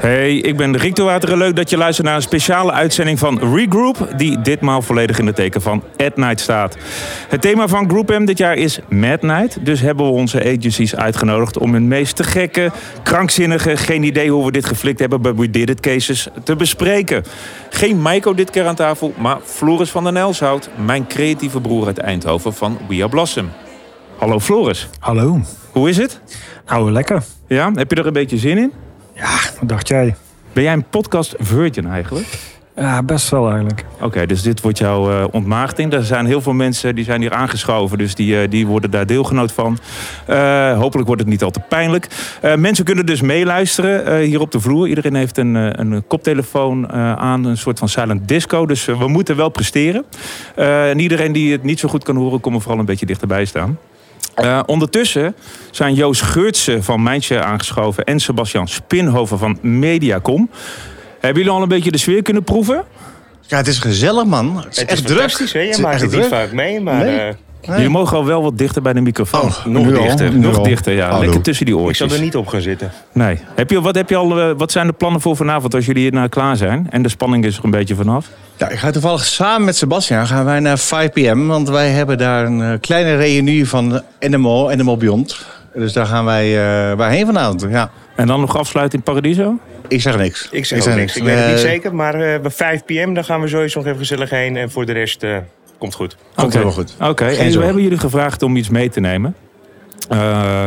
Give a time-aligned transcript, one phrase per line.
[0.00, 1.38] Hey, ik ben Rick de Wateren.
[1.38, 4.08] Leuk dat je luistert naar een speciale uitzending van Regroup...
[4.16, 6.76] die ditmaal volledig in het teken van At Night staat.
[7.28, 9.64] Het thema van Group M dit jaar is Mad Night.
[9.64, 12.70] Dus hebben we onze agencies uitgenodigd om hun meest te gekke,
[13.02, 13.76] krankzinnige...
[13.76, 17.24] geen idee hoe we dit geflikt hebben, but we did it cases te bespreken.
[17.70, 20.68] Geen Maiko dit keer aan tafel, maar Floris van der Nelshout...
[20.84, 23.50] mijn creatieve broer uit Eindhoven van We Are Blossom.
[24.18, 24.88] Hallo Floris.
[24.98, 25.40] Hallo.
[25.72, 26.20] Hoe is het?
[26.66, 27.22] Nou, lekker.
[27.48, 28.72] Ja, heb je er een beetje zin in?
[29.18, 30.14] Ja, wat dacht jij?
[30.52, 32.26] Ben jij een podcast virgin eigenlijk?
[32.76, 33.84] Ja, best wel eigenlijk.
[34.00, 35.92] Oké, dus dit wordt jouw uh, ontmaagding.
[35.92, 39.06] Er zijn heel veel mensen die zijn hier aangeschoven, dus die, uh, die worden daar
[39.06, 39.78] deelgenoot van.
[40.28, 42.08] Uh, hopelijk wordt het niet al te pijnlijk.
[42.56, 44.88] mensen kunnen dus meeluisteren hier op de vloer.
[44.88, 48.66] Iedereen heeft een, een koptelefoon aan, een soort van silent disco.
[48.66, 50.04] Dus we moeten wel presteren.
[50.54, 53.44] en iedereen die het niet zo goed kan horen, kom er vooral een beetje dichterbij
[53.44, 53.78] staan.
[54.42, 55.34] Uh, ondertussen
[55.70, 60.50] zijn Joost Geurtsen van Mijntje aangeschoven en Sebastian Spinhoven van Mediacom.
[61.20, 62.84] Hebben jullie al een beetje de sfeer kunnen proeven?
[63.40, 64.56] Ja, het is gezellig, man.
[64.56, 65.18] Het is het echt is druk.
[65.18, 65.60] fantastisch, hè?
[65.60, 67.04] Je maakt het niet vaak mee, maar...
[67.04, 67.28] Nee.
[67.28, 67.34] uh,
[67.66, 67.76] Nee.
[67.76, 69.40] Jullie mogen al wel wat dichter bij de microfoon.
[69.40, 70.62] Oh, nog nu dichter, nu nog al.
[70.62, 71.08] dichter, ja.
[71.08, 71.20] Hallo.
[71.20, 72.08] Lekker tussen die ik oortjes.
[72.08, 72.92] zal er niet op gaan zitten.
[73.12, 73.38] Nee.
[73.54, 76.02] Heb je, wat, heb je al, eh, wat zijn de plannen voor vanavond als jullie
[76.02, 76.86] hier nou klaar zijn?
[76.90, 78.26] En de spanning is er een beetje vanaf.
[78.56, 81.46] Ja, ik ga toevallig samen met Sebastian gaan wij naar 5 p.m.
[81.46, 85.46] Want wij hebben daar een eh, kleine reunie van NMO, NMO Beyond.
[85.74, 87.66] Dus daar gaan wij, eh wij heen vanavond.
[87.70, 87.90] Ja.
[88.16, 89.58] En dan nog afsluiten in Paradiso?
[89.88, 90.48] Ik zeg niks.
[90.50, 91.16] Ik zeg ook niks.
[91.16, 93.86] Ik weet het niet zeker, maar eh, bij 5 pm dan gaan we sowieso nog
[93.88, 94.56] even gezellig heen.
[94.56, 95.36] En voor de rest eh,
[95.78, 96.16] komt goed.
[96.16, 96.52] Komt Oké.
[96.52, 96.94] helemaal goed.
[97.00, 99.34] Oké, en we hebben jullie gevraagd om iets mee te nemen.
[100.08, 100.64] Eh,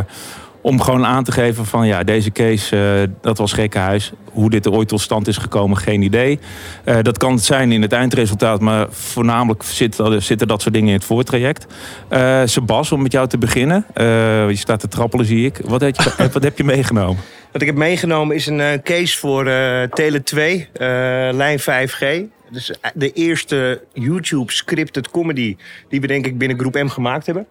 [0.61, 4.11] om gewoon aan te geven van ja, deze case, eh, dat was gekkenhuis.
[4.31, 6.39] Hoe dit er ooit tot stand is gekomen, geen idee.
[6.83, 10.89] Eh, dat kan het zijn in het eindresultaat, maar voornamelijk zit, zitten dat soort dingen
[10.89, 11.65] in het voortraject.
[12.07, 13.85] Eh Sebas, om met jou te beginnen.
[13.93, 14.05] Eh,
[14.49, 15.59] je staat te trappelen, zie ik.
[15.65, 17.23] Wat heb je, wat heb je meegenomen?
[17.51, 20.87] Wat ik heb meegenomen is een case voor eh, Tele 2, eh,
[21.31, 22.05] lijn 5G.
[22.51, 25.55] Dus de eerste YouTube scripted comedy
[25.89, 27.47] die we denk ik binnen Groep M gemaakt hebben.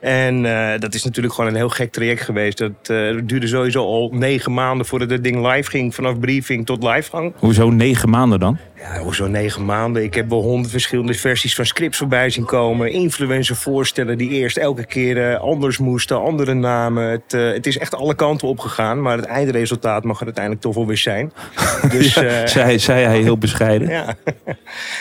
[0.00, 2.58] En eh, dat is natuurlijk gewoon een heel gek traject geweest.
[2.58, 5.94] Dat eh, duurde sowieso al negen maanden voordat het ding live ging.
[5.94, 7.32] Vanaf briefing tot livegang.
[7.36, 8.58] Hoezo negen maanden dan?
[8.82, 10.02] Ja, hoezo negen maanden?
[10.02, 12.92] Ik heb wel honderd verschillende versies van scripts voorbij zien komen.
[12.92, 17.10] Influencer voorstellen die eerst elke keer eh, anders moesten, andere namen.
[17.10, 19.02] Het, eh, het is echt alle kanten opgegaan.
[19.02, 21.32] Maar het eindresultaat mag er uiteindelijk toch wel weer zijn.
[21.90, 23.88] Dus, eh, zei, zei hij heel bescheiden.
[23.98, 24.14] ja.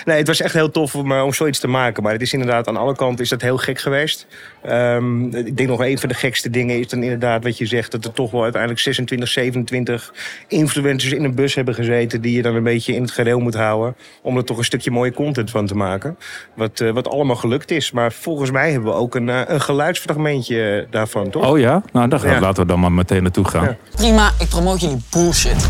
[0.06, 2.04] Nee, het was echt heel tof om, om zoiets te maken.
[2.04, 4.28] Maar het is inderdaad aan alle kanten is dat heel gek geweest.
[4.64, 7.92] Ehm, ik denk nog een van de gekste dingen is dan inderdaad wat je zegt...
[7.92, 10.14] dat er toch wel uiteindelijk 26, 27
[10.48, 12.22] influencers in een bus hebben gezeten...
[12.22, 13.96] die je dan een beetje in het gereel moet houden...
[14.22, 16.18] om er toch een stukje mooie content van te maken.
[16.56, 17.92] Wat, eh, wat allemaal gelukt is.
[17.92, 21.48] Maar volgens mij hebben we ook een, eh, een geluidsfragmentje eh, daarvan, toch?
[21.50, 21.82] Oh ja?
[21.94, 22.40] Nou, dan gaan, Ja.
[22.40, 23.64] laten we dan maar meteen naartoe gaan.
[23.64, 23.78] Ja.
[23.96, 25.70] Prima, ik promoot jullie bullshit.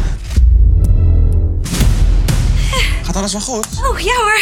[3.03, 3.67] Gaat alles wel goed?
[3.91, 4.41] Oh, ja hoor.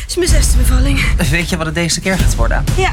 [0.00, 1.16] Het is mijn zesde bevalling.
[1.30, 2.64] Weet je wat het deze keer gaat worden?
[2.76, 2.92] Ja,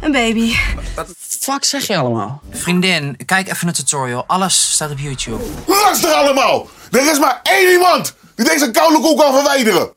[0.00, 0.54] een baby.
[0.94, 2.42] Wat fuck zeg je allemaal?
[2.50, 4.24] Vriendin, kijk even een tutorial.
[4.26, 5.42] Alles staat op YouTube.
[5.66, 6.68] Luister allemaal!
[6.90, 9.90] Er is maar één iemand die deze koude koek kan verwijderen.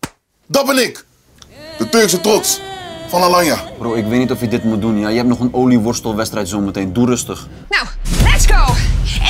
[0.48, 1.06] Dat ben ik.
[1.78, 2.60] De Turkse trots
[3.08, 3.58] van Alanya.
[3.78, 5.00] Bro, ik weet niet of je dit moet doen.
[5.00, 5.10] Ja?
[5.10, 6.94] Je hebt nog een olieworstelwedstrijd zometeen.
[6.94, 7.48] Doe rustig.
[7.70, 7.86] Nou,
[8.24, 8.74] let's go.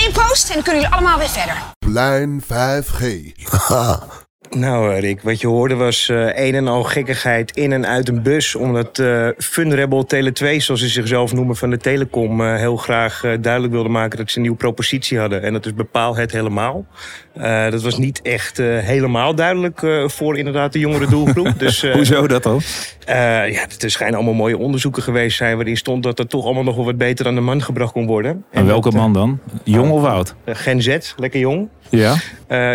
[0.06, 1.56] Eén post en dan kunnen jullie allemaal weer verder.
[1.80, 3.04] Lijn 5G.
[4.56, 8.10] Nou, eh, Rick, wat je hoorde was eh, een en al gekkigheid in en uit
[8.10, 8.56] een bus.
[8.56, 13.74] Omdat eh Funrebel Tele 2, zoals ze zichzelf noemen van de Telecom, heel graag duidelijk
[13.74, 15.44] wilde maken dat ze een nieuwe propositie hadden.
[15.44, 16.86] En dat is bepaal het helemaal.
[17.70, 21.54] Dat was niet echt helemaal duidelijk voor inderdaad de jongere doelgroep.
[21.60, 22.62] dus, Hoezo dat dan?
[23.06, 26.76] ja, er schijnen allemaal mooie onderzoeken geweest zijn waarin stond dat er toch allemaal nog
[26.76, 28.46] wel wat beter aan de man gebracht kon worden.
[28.52, 29.40] En welke dat, man dan?
[29.64, 30.36] Jong of oud?
[30.46, 31.70] Gen Z, lekker jong.
[31.90, 32.16] Ja?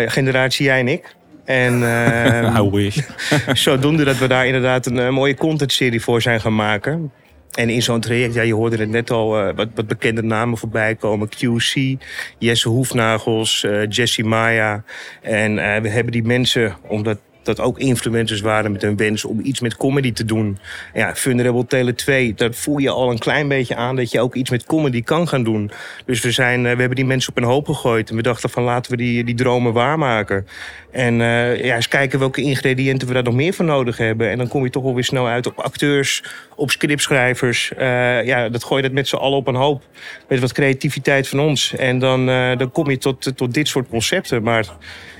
[0.07, 1.17] Generatie jij en ik.
[1.49, 2.97] En eh, I wish.
[3.65, 7.11] zodoende dat we daar inderdaad een, eh, mooie contentserie voor zijn gaan maken.
[7.51, 10.57] En in zo'n traject, ja, je hoorde het net al, eh, wat, wat bekende namen
[10.57, 11.29] voorbij komen.
[11.29, 11.95] QC,
[12.37, 14.83] Jesse Hoefnagels, eh Jesse Maya.
[15.21, 17.17] En we hebben die mensen, omdat
[17.55, 20.57] dat ook influencers waren met hun wens om iets met comedy te doen.
[20.93, 24.35] Ja, Vulnerable Tele 2, dat voel je al een klein beetje aan dat je ook
[24.35, 25.71] iets met comedy kan gaan doen.
[26.05, 28.09] Dus we, zijn, eh, we hebben die mensen op een hoop gegooid.
[28.09, 30.47] En we dachten van laten we die, die dromen waarmaken.
[30.91, 34.29] En eh, ja, eens kijken welke ingrediënten we daar nog meer voor nodig hebben.
[34.29, 36.23] En dan kom je toch wel weer snel uit op acteurs,
[36.55, 37.73] op scriptschrijvers.
[37.73, 39.83] Eh, ja, dat gooi je dat met z'n allen op een hoop.
[40.27, 41.75] Met wat creativiteit van ons.
[41.75, 42.25] En dan,
[42.57, 44.43] dan kom je tot, tot dit soort concepten.
[44.43, 44.65] Maar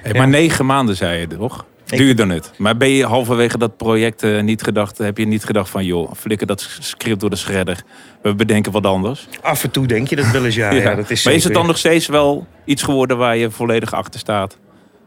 [0.01, 1.65] Hey, maar negen maanden zei je toch?
[1.97, 2.51] Duurde het.
[2.57, 6.11] Maar ben je halverwege dat project eh, niet gedacht, heb je niet gedacht van joh,
[6.13, 7.83] flikker dat script door de shredder.
[8.21, 9.27] We bedenken wat anders.
[9.41, 10.71] Af en toe denk je dat wel eens, ja.
[10.73, 10.95] ja.
[10.95, 14.19] dat is maar is het dan nog steeds wel iets geworden waar je volledig achter
[14.19, 14.57] staat?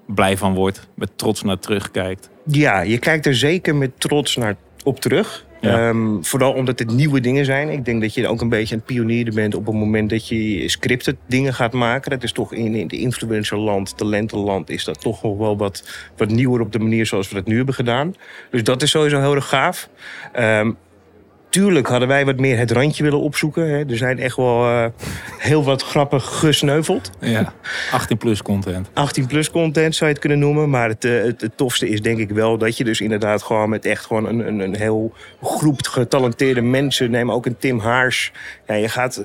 [0.07, 2.31] Blij van wordt, met trots naar terugkijkt.
[2.45, 5.45] Ja, je kijkt er zeker met trots naar op terug.
[5.63, 5.89] Ja.
[5.89, 7.69] Ehm, vooral omdat het nieuwe dingen zijn.
[7.69, 10.69] Ik denk dat je ook een beetje een pionier bent op het moment dat je
[10.69, 12.11] scripted dingen gaat maken.
[12.11, 16.29] Dat is toch in, in de influencerland, talentenland, is dat toch nog wel wat, wat
[16.29, 18.15] nieuwer op de manier zoals we dat nu hebben gedaan.
[18.51, 19.89] Dus dat is sowieso heel erg gaaf.
[20.33, 20.71] Ehm,
[21.53, 23.69] tuurlijk hadden wij wat meer het randje willen opzoeken.
[23.69, 23.85] Hè.
[23.85, 24.87] Er zijn echt wel eh,
[25.39, 27.11] heel wat grappen gesneuveld.
[27.21, 27.53] Ja,
[27.91, 28.91] 18 plus content.
[28.93, 30.71] 18 plus content zou je het kunnen noemen.
[30.71, 33.69] Maar het, eh, het, het tofste is denk ik wel dat je dus inderdaad gewoon
[33.69, 35.13] met echt gewoon een, een, een heel
[35.43, 37.11] groep getalenteerde mensen.
[37.11, 38.33] Neem ook een Tim Haars.
[38.67, 39.25] Ja, je gaat.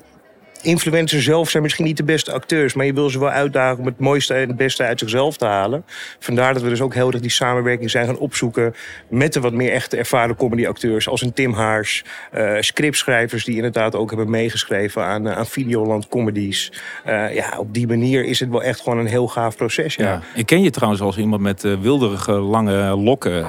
[0.62, 3.86] Influencers zelf zijn misschien niet de beste acteurs, maar je wil ze wel uitdagen om
[3.86, 5.86] het mooiste en het beste uit zichzelf te halen.
[6.20, 8.76] Vandaar dat we dus ook heel erg die samenwerking zijn gaan opzoeken
[9.10, 13.96] met de wat meer echte ervaren comedyacteurs, als een Tim Haars, eh, scriptschrijvers die inderdaad
[13.96, 16.72] ook hebben meegeschreven aan, eh, aan Videoland comedies.
[17.06, 19.96] Eh, ja, op die manier is het wel echt gewoon een heel gaaf proces.
[19.96, 20.22] Ja.
[20.36, 23.46] Ik ken je trouwens als iemand met wilderige lange lokken.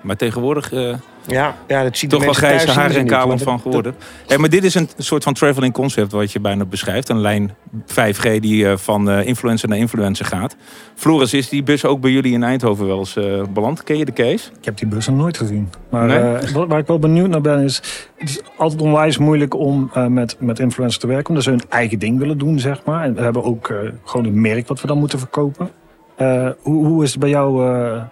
[0.00, 0.72] maar tegenwoordig
[1.26, 3.94] Ja, ja, dat ziet toch wel grijze haren en kalen maar van dat- geworden.
[4.26, 7.08] Hey, maar dit is een soort van traveling concept wat je bijna beschrijft.
[7.08, 7.54] Een lijn
[7.86, 10.56] 5G die eh, van eh, influencer naar influencer gaat.
[10.94, 13.82] Floris, is die bus ook bij jullie in Eindhoven wel eens eh, beland?
[13.84, 14.48] Ken je de case?
[14.58, 15.68] Ik heb die bus nog nooit gezien.
[15.90, 16.18] Maar Nee?
[16.18, 17.76] eh, wat- waar ik wel benieuwd naar ben is...
[18.16, 21.28] Het is altijd onwijs moeilijk om eh, met, met influencers te werken.
[21.28, 23.04] Omdat ze hun eigen ding willen doen, zeg maar.
[23.04, 25.70] En we hebben ook eh, gewoon een merk wat we dan moeten verkopen.
[26.16, 27.66] Eh, hoe, hoe is het bij jou...
[27.66, 28.02] eh, eh,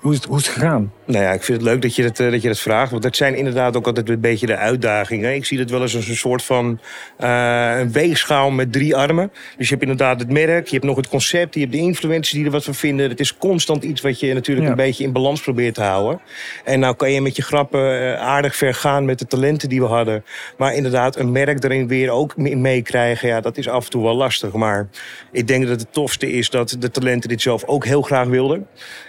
[0.00, 0.92] hoe, is het, hoe is het gegaan?
[1.06, 2.90] Nou ja, ik vind het leuk dat je dat, eh, dat je dat vraagt.
[2.90, 5.34] Want dat zijn inderdaad ook altijd een beetje de uitdagingen.
[5.34, 6.80] Ik zie het wel eens als een soort van
[7.16, 9.30] eh, een weegschaal met drie armen.
[9.56, 12.30] Dus je hebt inderdaad het merk, je hebt nog het concept, je hebt de influencers
[12.30, 13.08] die er wat van vinden.
[13.08, 14.72] Het is constant iets wat je natuurlijk Ja.
[14.72, 16.20] een beetje in balans probeert te houden.
[16.64, 19.80] En nou kan je met je grappen eh, aardig ver gaan met de talenten die
[19.80, 20.24] we hadden.
[20.58, 24.02] Maar inderdaad, een merk erin weer ook mee- meekrijgen, ja, dat is af en toe
[24.02, 24.52] wel lastig.
[24.52, 24.88] Maar
[25.32, 28.66] ik denk dat het tofste is dat de talenten dit zelf ook heel graag wilden.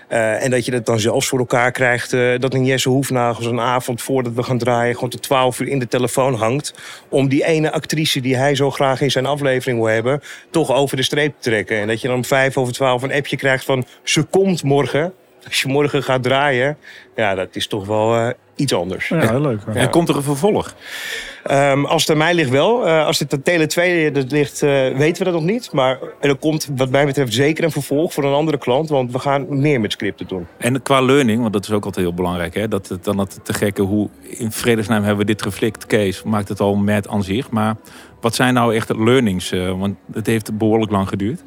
[0.08, 1.84] En dat je het dan zelfs voor elkaar krijgt.
[1.86, 4.94] Eh, dat een Jesse Hoefnagels een avond voordat we gaan draaien.
[4.94, 6.74] gewoon tot 12 uur in de telefoon hangt.
[7.10, 10.22] Om die ene actrice die hij zo graag in zijn aflevering wil hebben.
[10.50, 11.78] toch over de streep te trekken.
[11.78, 13.86] En dat je dan om 5 over 12 een appje krijgt van.
[14.04, 15.14] ze komt morgen.
[15.46, 16.78] Als je morgen gaat draaien.
[17.16, 19.08] Ja, dat is toch wel eh, iets anders.
[19.08, 19.62] Ja, heel leuk.
[19.74, 20.74] En komt er een vervolg?
[21.44, 22.88] Ehm, als het aan mij ligt wel.
[22.88, 25.72] Eh, als het aan Tele 2 dat ligt, eh, weten we dat nog niet.
[25.72, 28.90] Maar er komt wat mij betreft zeker een vervolg voor een andere klant.
[28.90, 30.48] Want we gaan meer met scripten doen.
[30.58, 32.54] En qua learning, want dat is ook altijd heel belangrijk.
[32.54, 32.68] Hè?
[32.68, 36.28] Dat het dan het te gekke hoe in vredesnaam hebben we dit geflikt case.
[36.28, 37.50] Maakt het al met aan zich.
[37.50, 37.76] Maar
[38.26, 39.52] wat zijn nou echt de learnings?
[39.52, 41.44] eh, want het heeft behoorlijk lang geduurd.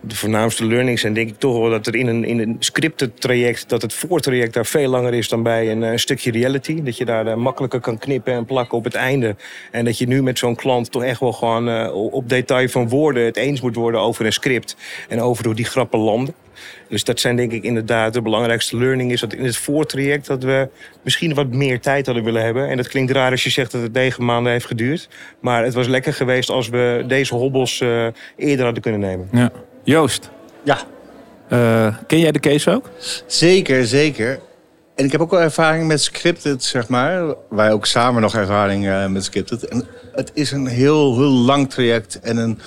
[0.00, 3.20] de voornaamste learnings zijn denk ik toch wel dat er in een, in een scripted
[3.20, 6.82] traject, dat het voortraject daar veel langer is dan bij een, eh, stukje reality.
[6.82, 9.36] Dat je daar eh, makkelijker kan knippen en plakken op het einde.
[9.70, 13.24] En dat je nu met zo'n klant toch echt wel gewoon op detail van woorden
[13.24, 14.76] het eens moet worden over een script.
[15.08, 16.34] En over hoe die grappen landen.
[16.88, 20.42] Dus dat zijn denk ik inderdaad de belangrijkste learning is dat in het voortraject dat
[20.42, 20.68] we
[21.02, 22.68] misschien wat meer tijd hadden willen hebben.
[22.68, 25.08] En dat klinkt raar als je zegt dat het negen maanden heeft geduurd.
[25.40, 28.06] Maar het was lekker geweest als we deze hobbels eh,
[28.36, 29.28] eerder hadden kunnen nemen.
[29.32, 29.50] Ja.
[29.84, 30.30] Joost,
[30.62, 30.78] Ja,
[31.48, 32.90] eh, ken jij de case ook?
[33.26, 34.38] zeker, zeker.
[34.94, 37.34] En ik heb ook wel ervaring met scripted, zeg maar.
[37.50, 39.64] Wij ook samen nog ervaring eh, met scripted.
[39.68, 42.20] En het is een heel, heel lang traject.
[42.20, 42.58] En een,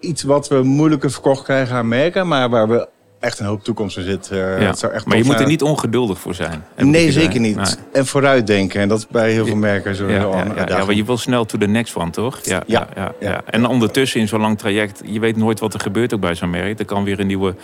[0.00, 2.28] iets wat we moeilijker verkocht krijgen aan merken.
[2.28, 2.88] Maar waar we
[3.20, 4.30] echt een hoop toekomst in zit.
[4.30, 4.66] Eh, Ja.
[4.66, 6.64] het zou echt Maar je moet er niet ongeduldig voor zijn.
[6.76, 7.56] Nee, zeker niet.
[7.56, 7.66] Nee.
[7.92, 8.80] En vooruitdenken.
[8.80, 10.08] En dat is bij heel veel merken zo.
[10.08, 12.38] Ja, ja, ja, ja, maar je wil snel to the next one, toch?
[12.42, 12.88] Ja, ja.
[13.20, 13.40] Ja.
[13.46, 16.50] En ondertussen in zo'n lang traject, je weet nooit wat er gebeurt ook bij zo'n
[16.50, 16.78] merk.
[16.78, 17.54] Er kan weer een nieuwe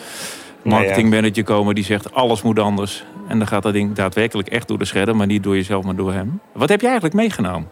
[0.62, 3.04] marketingmanager komen die zegt alles moet anders.
[3.28, 5.96] En dan gaat dat ding daadwerkelijk echt door de scherden, maar niet door jezelf, maar
[5.96, 6.40] door hem.
[6.52, 7.68] Wat heb je eigenlijk meegenomen?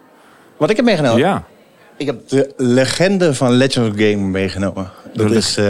[0.56, 1.18] Wat ik heb meegenomen?
[1.18, 1.44] Ja.
[2.02, 4.90] Ik heb de legende van Legends of Game meegenomen.
[5.14, 5.64] Dat is, eh,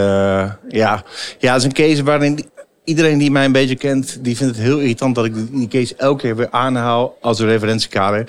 [0.69, 1.05] ja,
[1.39, 2.45] ja, dat is een case waarin
[2.85, 5.95] iedereen die mij een beetje kent, die vindt het heel irritant dat ik die case
[5.97, 8.29] elke keer weer aanhaal als een referentiekader.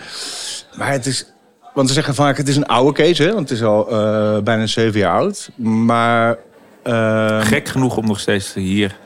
[0.78, 1.26] Maar het is,
[1.74, 4.42] want ze zeggen vaak het is een oude case, hè, want het is al eh,
[4.44, 5.50] bijna zeven jaar oud.
[5.56, 6.38] Maar
[6.84, 8.98] ehm, Gek genoeg om nog steeds hier.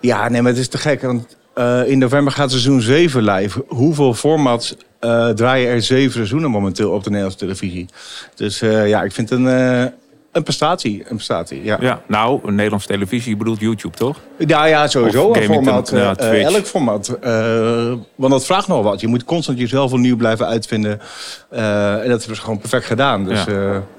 [0.00, 1.02] ja, nee, maar het is te gek.
[1.02, 3.64] Want eh, in november gaat seizoen 7 live.
[3.68, 7.86] Hoeveel formats eh, draaien er zeven seizoenen momenteel op de Nederlandse televisie?
[8.34, 9.84] Dus eh, ja, ik vind het een, eh,
[10.32, 10.98] een prestatie.
[11.08, 11.76] Een prestatie, ja.
[11.80, 14.18] Ja, nou, een Nederlandse televisie, je bedoelt YouTube, toch?
[14.38, 15.24] Ja, ja, sowieso.
[15.24, 17.08] Of Een format, eh, elk format.
[17.20, 19.00] Eh, want dat vraagt nog wat.
[19.00, 21.00] Je moet constant jezelf opnieuw blijven uitvinden.
[21.50, 23.24] Eh, en dat is gewoon perfect gedaan.
[23.24, 23.44] Dus,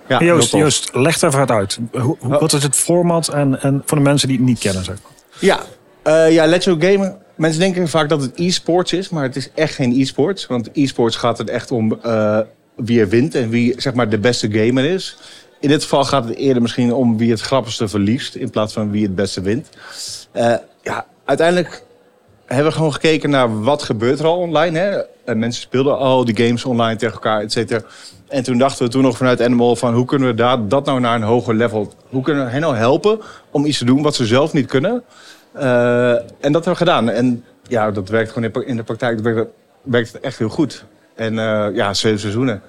[0.07, 0.19] Ja.
[0.19, 0.51] Joost.
[0.51, 1.79] Joost, leg daar even uit.
[1.91, 4.83] Hoe, hoe- wat is het format en, en voor de mensen die het niet kennen?
[4.83, 4.95] Zeg.
[5.03, 5.11] maar.
[5.39, 5.59] Ja,
[6.03, 9.49] eh ja Let's Go Gamen mensen denken vaak dat het e-sports is, maar het is
[9.55, 10.47] echt geen e-sports.
[10.47, 12.39] Want e-sports gaat het echt om eh,
[12.75, 15.17] wie er wint en wie zeg maar, de beste gamer is.
[15.59, 18.91] In dit geval gaat het eerder misschien om wie het grappigste verliest, in plaats van
[18.91, 19.69] wie het beste wint.
[20.31, 21.83] Eh, ja, uiteindelijk
[22.45, 24.79] hebben we gewoon gekeken naar wat gebeurt er al online.
[24.79, 25.01] Hè?
[25.25, 27.81] En mensen speelden al die games online tegen elkaar, et cetera.
[28.27, 30.99] En toen dachten we toen nog vanuit Animal van hoe kunnen we daar, dat nou
[30.99, 31.93] naar een hoger level...
[32.09, 33.19] Hoe kunnen we hen nou helpen
[33.51, 35.03] om iets te doen wat ze zelf niet kunnen...
[35.55, 37.09] Uh, en dat hebben we gedaan.
[37.09, 40.85] En ja, dat werkt gewoon in, in de praktijk werkt, werkt het echt heel goed.
[41.15, 42.61] En uh, ja, zeven seizoenen.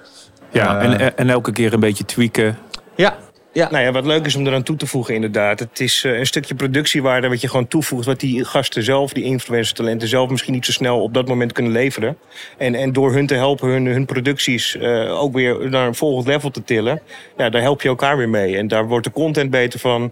[0.51, 2.57] Ja, Uh, en, en elke keer een beetje tweaken.
[2.95, 3.17] Ja,
[3.55, 3.69] ja.
[3.71, 5.59] Nou ja, wat leuk is om eraan toe te voegen inderdaad.
[5.59, 8.05] Het is eh, een stukje productiewaarde wat je gewoon toevoegt...
[8.05, 11.71] wat die gasten zelf, die influencer-talenten zelf misschien niet zo snel op dat moment kunnen
[11.71, 12.17] leveren.
[12.57, 16.27] En, en door hun te helpen hun, hun producties eh, ook weer naar een volgend
[16.27, 17.01] level te tillen...
[17.37, 18.57] Ja, daar help je elkaar weer mee.
[18.57, 20.11] En daar wordt de content beter van.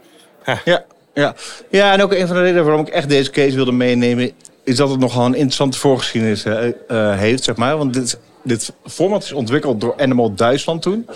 [0.65, 1.35] Ja, ja.
[1.69, 4.31] ja, en ook een van de redenen waarom ik echt deze case wilde meenemen...
[4.63, 7.77] is dat het nogal een interessante voorgeschiedenis uh, uh, heeft, zeg maar.
[7.77, 11.07] Want dit dit format is ontwikkeld door Animal Duitsland toen.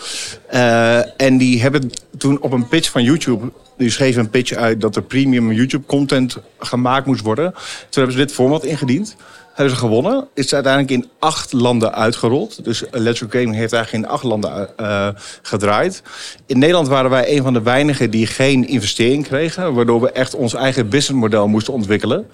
[0.54, 3.52] Uh, en die hebben toen op een pitch van YouTube...
[3.78, 7.52] die schreven een pitch uit dat er premium YouTube-content gemaakt moest worden.
[7.54, 9.16] Toen hebben ze dit format ingediend.
[9.58, 10.28] Hebben ze gewonnen.
[10.34, 12.64] Is uiteindelijk in acht landen uitgerold.
[12.64, 15.08] Dus Go Gaming heeft eigenlijk in acht landen uh,
[15.42, 16.02] gedraaid.
[16.46, 19.74] In Nederland waren wij een van de weinigen die geen investering kregen.
[19.74, 22.28] Waardoor we echt ons eigen businessmodel moesten ontwikkelen.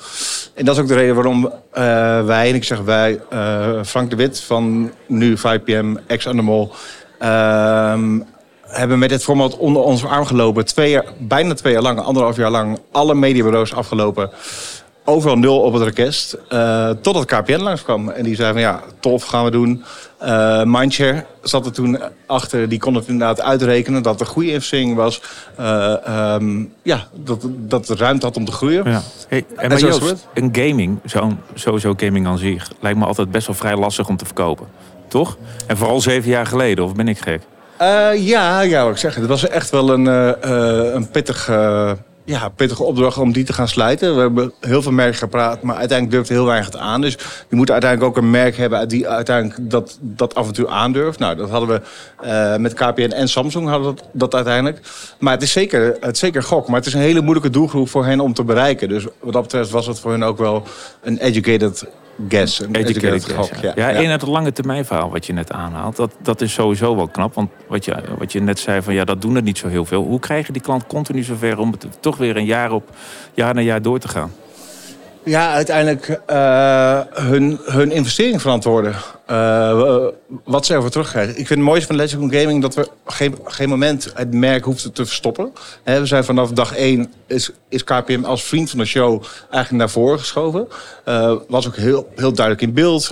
[0.53, 1.51] En dat is ook de reden waarom uh,
[2.25, 6.75] wij, en ik zeg wij, uh, Frank de Wit van nu 5PM, ex-Animal...
[8.61, 10.65] hebben met dit format onder onze arm gelopen.
[10.65, 14.31] Twee bijna twee jaar lang, anderhalf jaar lang, alle mediabureaus afgelopen
[15.05, 16.37] overal nul op het orkest.
[16.49, 18.09] Uh, totdat KPN langskwam.
[18.09, 19.83] En die zei van ja, tof, gaan we doen.
[20.23, 22.69] Uh, Mindshare zat er toen achter.
[22.69, 25.21] Die kon het inderdaad uitrekenen dat er goede investering was.
[25.59, 25.95] Uh,
[26.33, 28.89] um, ja, dat, dat de ruimte had om te groeien.
[28.89, 29.01] Ja.
[29.27, 32.71] Hey, en, en maar Joost, een gaming, zo, sowieso gaming aan zich...
[32.79, 34.67] lijkt me altijd best wel vrij lastig om te verkopen.
[35.07, 35.37] Toch?
[35.67, 37.41] En vooral zeven jaar geleden, of ben ik gek?
[38.15, 39.15] Ja, ja, wat ik zeg.
[39.15, 40.05] Het was echt wel een,
[40.95, 41.49] een pittig
[42.25, 44.15] ja, pittige opdracht om die te gaan slijten.
[44.15, 47.01] We hebben heel veel merken gepraat, maar uiteindelijk durft heel weinig het aan.
[47.01, 47.17] Dus
[47.49, 51.19] je moet uiteindelijk ook een merk hebben die uiteindelijk dat, dat toe aandurft.
[51.19, 51.81] Nou, dat hadden we
[52.25, 54.79] uh, met KPN en Samsung hadden dat, dat uiteindelijk.
[55.19, 57.89] Maar het is, zeker, het is zeker gok, maar het is een hele moeilijke doelgroep
[57.89, 58.89] voor hen om te bereiken.
[58.89, 60.63] Dus wat dat betreft was het voor hen ook wel
[61.01, 61.85] een educated
[62.29, 62.59] guess.
[62.59, 63.71] Een educated, educated guess, ja.
[63.75, 66.95] Ja, ja, en het lange termijn verhaal wat je net aanhaalt, dat, dat is sowieso
[66.95, 67.33] wel knap.
[67.33, 69.85] Want wat je, wat je net zei, van ja, dat doen er niet zo heel
[69.85, 70.03] veel.
[70.03, 72.89] Hoe krijg je die klant continu zover om het toch weer een jaar op
[73.33, 74.31] jaar na jaar door te gaan?
[75.25, 78.95] Ja, uiteindelijk uh, hun, hun investering verantwoorden.
[79.31, 80.07] Uh,
[80.43, 81.31] wat ze ervoor terugkrijgen.
[81.31, 84.91] Ik vind het mooiste van Legend Gaming dat we geen, geen moment het merk hoefden
[84.91, 85.53] te verstoppen.
[85.83, 89.89] We zijn vanaf dag één is, is KPM als vriend van de show eigenlijk naar
[89.89, 90.67] voren geschoven.
[91.07, 93.11] Uh, was ook heel, heel duidelijk in beeld.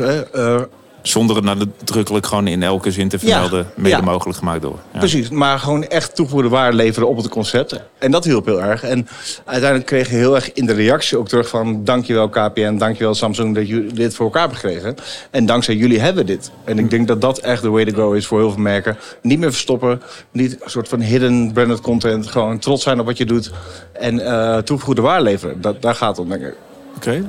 [1.01, 4.01] Zonder het nadrukkelijk gewoon in elke zin te vermelden, ja, mede ja.
[4.01, 4.79] mogelijk gemaakt door.
[4.93, 5.00] Ja.
[5.00, 7.79] Precies, maar gewoon echt toegevoegde waarde leveren op het concept.
[7.98, 8.84] En dat hielp heel erg.
[8.84, 9.08] En
[9.46, 11.84] uiteindelijk kreeg je heel erg in de reactie ook terug van...
[11.84, 14.96] dankjewel KPN, dankjewel Samsung dat jullie dit voor elkaar hebben gekregen.
[15.31, 16.51] En dankzij jullie hebben we dit.
[16.63, 18.98] En ik denk dat dat echt de way to go is voor heel veel merken.
[19.22, 22.27] Niet meer verstoppen, niet een soort van hidden branded content.
[22.27, 23.51] Gewoon trots zijn op wat je doet
[23.93, 25.62] en uh, toegevoegde waarde leveren.
[25.62, 26.55] Dat, daar gaat het om, denk ik.
[26.96, 27.10] Oké.
[27.10, 27.24] Okay.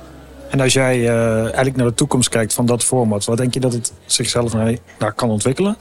[0.52, 3.60] En als jij uh, eigenlijk naar de toekomst kijkt van dat format, wat denk je
[3.60, 5.76] dat het zichzelf naar, naar kan ontwikkelen?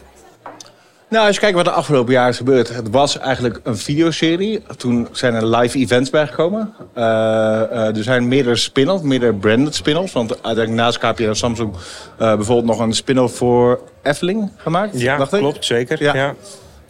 [1.09, 2.75] Nou, als je kijkt wat de afgelopen jaar is gebeurd.
[2.75, 4.63] Het was eigenlijk een videoserie.
[4.77, 6.73] Toen zijn er live events bijgekomen.
[6.97, 10.13] Uh, uh, er zijn meerdere spin-offs, meerdere branded spin-offs.
[10.13, 11.73] Want uiteindelijk naast KPN en Samsung
[12.17, 14.99] bijvoorbeeld nog een spin-off voor Efteling gemaakt.
[14.99, 15.63] Ja, dacht klopt, ik.
[15.63, 16.03] zeker.
[16.03, 16.15] Ja.
[16.15, 16.35] ja.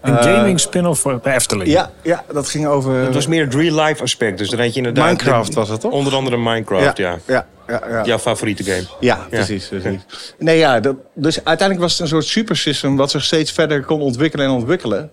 [0.01, 1.69] Een gaming spin-off bij Efteling.
[1.69, 2.93] Ja, ja, dat ging over...
[2.93, 4.37] Het was meer het real-life aspect.
[4.37, 5.05] Dus dan had je inderdaad...
[5.05, 5.91] Minecraft was het, toch?
[5.91, 7.17] Onder andere Minecraft, ja.
[7.27, 7.45] ja.
[7.67, 8.05] ja, ja.
[8.05, 8.83] Jouw favoriete game.
[8.99, 9.67] Ja, precies.
[9.67, 9.99] precies.
[10.37, 12.95] Nee, ja, dat, dus uiteindelijk was het een soort supersystem...
[12.95, 15.11] wat zich steeds verder kon ontwikkelen en ontwikkelen.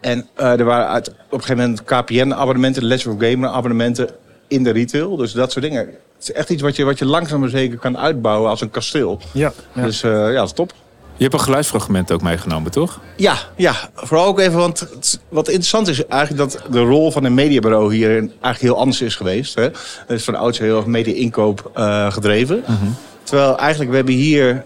[0.00, 2.84] En uh, er waren uit, op een gegeven moment KPN-abonnementen...
[2.84, 4.10] Let's Go Gamer-abonnementen
[4.48, 5.16] in de retail.
[5.16, 5.80] Dus dat soort dingen.
[5.80, 8.70] Het is echt iets wat je, wat je langzaam maar zeker kan uitbouwen als een
[8.70, 9.20] kasteel.
[9.32, 9.82] Ja, ja.
[9.82, 10.72] Dus uh, ja, dat is top.
[11.20, 13.00] Je hebt een geluidsfragment ook meegenomen, toch?
[13.16, 14.88] Ja, ja, vooral ook even, want
[15.28, 19.16] wat interessant is eigenlijk dat de rol van een mediabureau hier eigenlijk heel anders is
[19.16, 19.54] geweest.
[19.54, 19.62] Hè?
[19.62, 22.62] Het is van oudsher heel erg media-inkoop uh, gedreven.
[22.66, 22.86] Mhm.
[23.22, 24.64] Terwijl eigenlijk we hebben hier,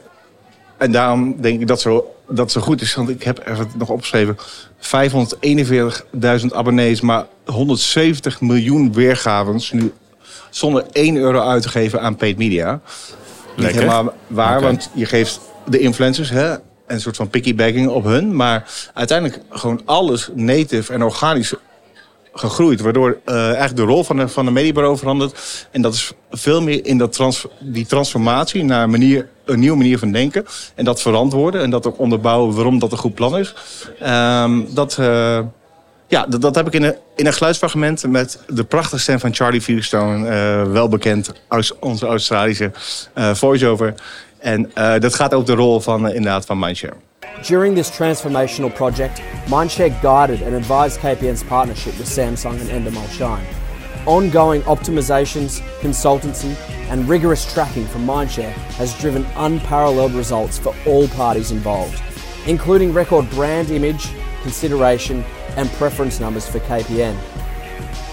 [0.76, 3.88] en daarom denk ik dat zo, dat zo goed is, want ik heb even nog
[3.88, 4.36] opgeschreven,
[4.78, 9.92] 541.000 abonnees, maar 170 miljoen weergavens nu
[10.50, 12.80] zonder 1 euro uit te geven aan paid media.
[13.56, 14.68] Niet helemaal waar, okay.
[14.70, 16.54] want je geeft de influencers, hè,
[16.86, 18.36] een soort van piggybagging op hun.
[18.36, 21.54] Maar uiteindelijk gewoon alles native en organisch
[22.34, 22.80] gegroeid.
[22.80, 25.66] Waardoor eh, eigenlijk de rol van de, van de mediabureau verandert.
[25.70, 29.98] En dat is veel meer in dat die transformatie naar een, manier, een nieuwe manier
[29.98, 30.46] van denken.
[30.74, 33.54] En dat verantwoorden en dat ook onderbouwen waarom dat een goed plan is.
[34.00, 35.40] Ehm, dat, eh,
[36.08, 39.60] ja, dat, heb ik in een, in een geluidsfragment met de prachtige stem van Charlie
[39.60, 40.28] Featherstone.
[40.28, 42.70] eh, wel bekend als onze Australische
[43.14, 43.94] voice-over.
[44.44, 46.94] En eh, dat gaat over de rol van, eh, inderdaad, van Mindshare.
[47.46, 53.46] During this transformational project, Mindshare guided and advised KPN's partnership with Samsung and Endemol Shine.
[54.04, 56.54] Ongoing optimizations, consultancy,
[56.90, 62.02] and rigorous tracking from Mindshare has driven unparalleled results for all parties involved,
[62.46, 64.08] including record brand image,
[64.42, 65.24] consideration,
[65.56, 67.16] and preference numbers for KPN.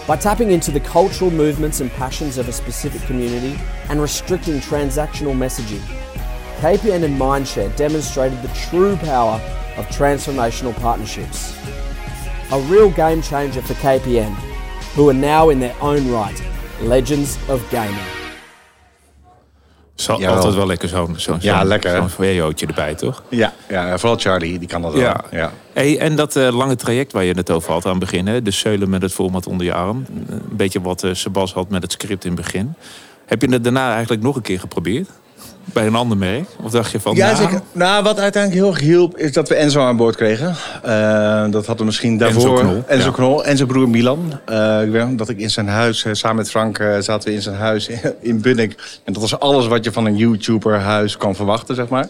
[0.07, 3.59] By tapping into the cultural movements and passions of a specific community
[3.89, 5.81] and restricting transactional messaging,
[6.61, 9.39] KPN and Mindshare demonstrated the true power
[9.77, 11.53] of transformational partnerships.
[12.51, 14.33] A real game changer for KPN,
[14.95, 16.41] who are now in their own right
[16.81, 18.05] legends of gaming.
[19.95, 20.35] Zo, Jawel.
[20.35, 22.09] altijd wel lekker zo'n zo, Ja, zo'n- lekker?
[22.15, 22.25] Zo'n
[22.67, 23.23] erbij, toch?
[23.29, 25.01] Ja, ja, vooral Charlie, die kan dat wel.
[25.01, 25.23] Ja.
[25.31, 25.51] Ja.
[25.73, 28.41] Hey, en dat eh, lange traject waar je het over had aan het begin, hè?
[28.41, 30.05] de zeulen met het format onder je arm.
[30.27, 32.73] Een beetje wat eh, Sebas had met het script in het begin.
[33.25, 35.09] Heb je het daarna eigenlijk nog een keer geprobeerd?
[35.73, 36.45] Bij een ander merk?
[36.63, 37.61] Of dacht je van, Ja, nou, zeker.
[37.71, 40.55] Nou, wat uiteindelijk heel erg hielp, is dat we Enzo aan boord kregen.
[40.83, 42.59] Eh, dat hadden we misschien daarvoor.
[42.59, 43.11] Knol, Enzo ja.
[43.11, 44.39] Knol en zijn broer Milan.
[44.45, 47.41] Eh, ik weet dat ik in zijn huis, eh, samen met Frank, zaten we in
[47.41, 47.89] zijn huis
[48.21, 48.99] in Bunnik.
[49.03, 52.07] En dat was alles wat je van een YouTuber-huis kan verwachten, zeg maar.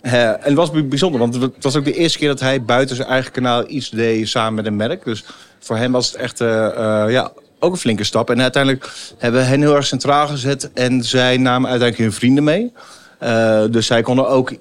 [0.00, 2.96] En het was bij- bijzonder, want het was ook de eerste keer dat hij buiten
[2.96, 5.04] zijn eigen kanaal iets deed samen met een merk.
[5.04, 5.24] Dus
[5.58, 7.32] voor hem was het echt ja,
[7.64, 8.30] ook een flinke stap.
[8.30, 10.72] En uiteindelijk hebben we hen heel erg centraal gezet.
[10.72, 12.72] En zij namen uiteindelijk hun vrienden mee.
[13.18, 14.52] Eh, dus zij konden ook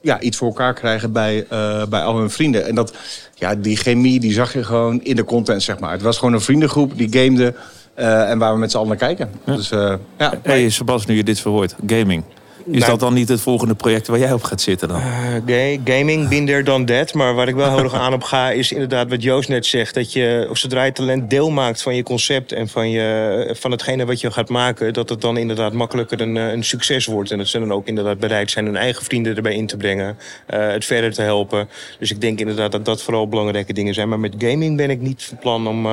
[0.00, 2.66] ja, iets voor elkaar krijgen bij, eh, bij al hun vrienden.
[2.66, 2.92] En dat,
[3.34, 5.92] ja, die chemie die zag je gewoon in de content, zeg maar.
[5.92, 7.54] Het was gewoon een vriendengroep die gamede.
[7.94, 9.30] eh, en waar we met z'n allen naar kijken.
[9.44, 12.22] Dus eh, ja, hey, Sebas, nu je dit verhoort, gaming.
[12.66, 15.00] Is Nou- dat dan niet het volgende project waar jij op gaat zitten dan?
[15.00, 17.14] Ga- gaming, there, done that.
[17.14, 19.94] Maar waar ik wel heel erg aan op ga, is inderdaad wat Joost net zegt.
[19.94, 23.70] Dat je, of zodra je talent deel maakt van je concept en van, je, van
[23.70, 27.30] hetgene wat je gaat maken, dat het dan inderdaad makkelijker een, eh, een succes wordt.
[27.30, 30.16] En dat ze dan ook inderdaad bereid zijn hun eigen vrienden erbij in te brengen,
[30.46, 31.68] eh, het verder te helpen.
[31.98, 34.08] Dus ik denk inderdaad dat dat vooral belangrijke dingen zijn.
[34.08, 35.88] Maar met gaming ben ik niet van plan om.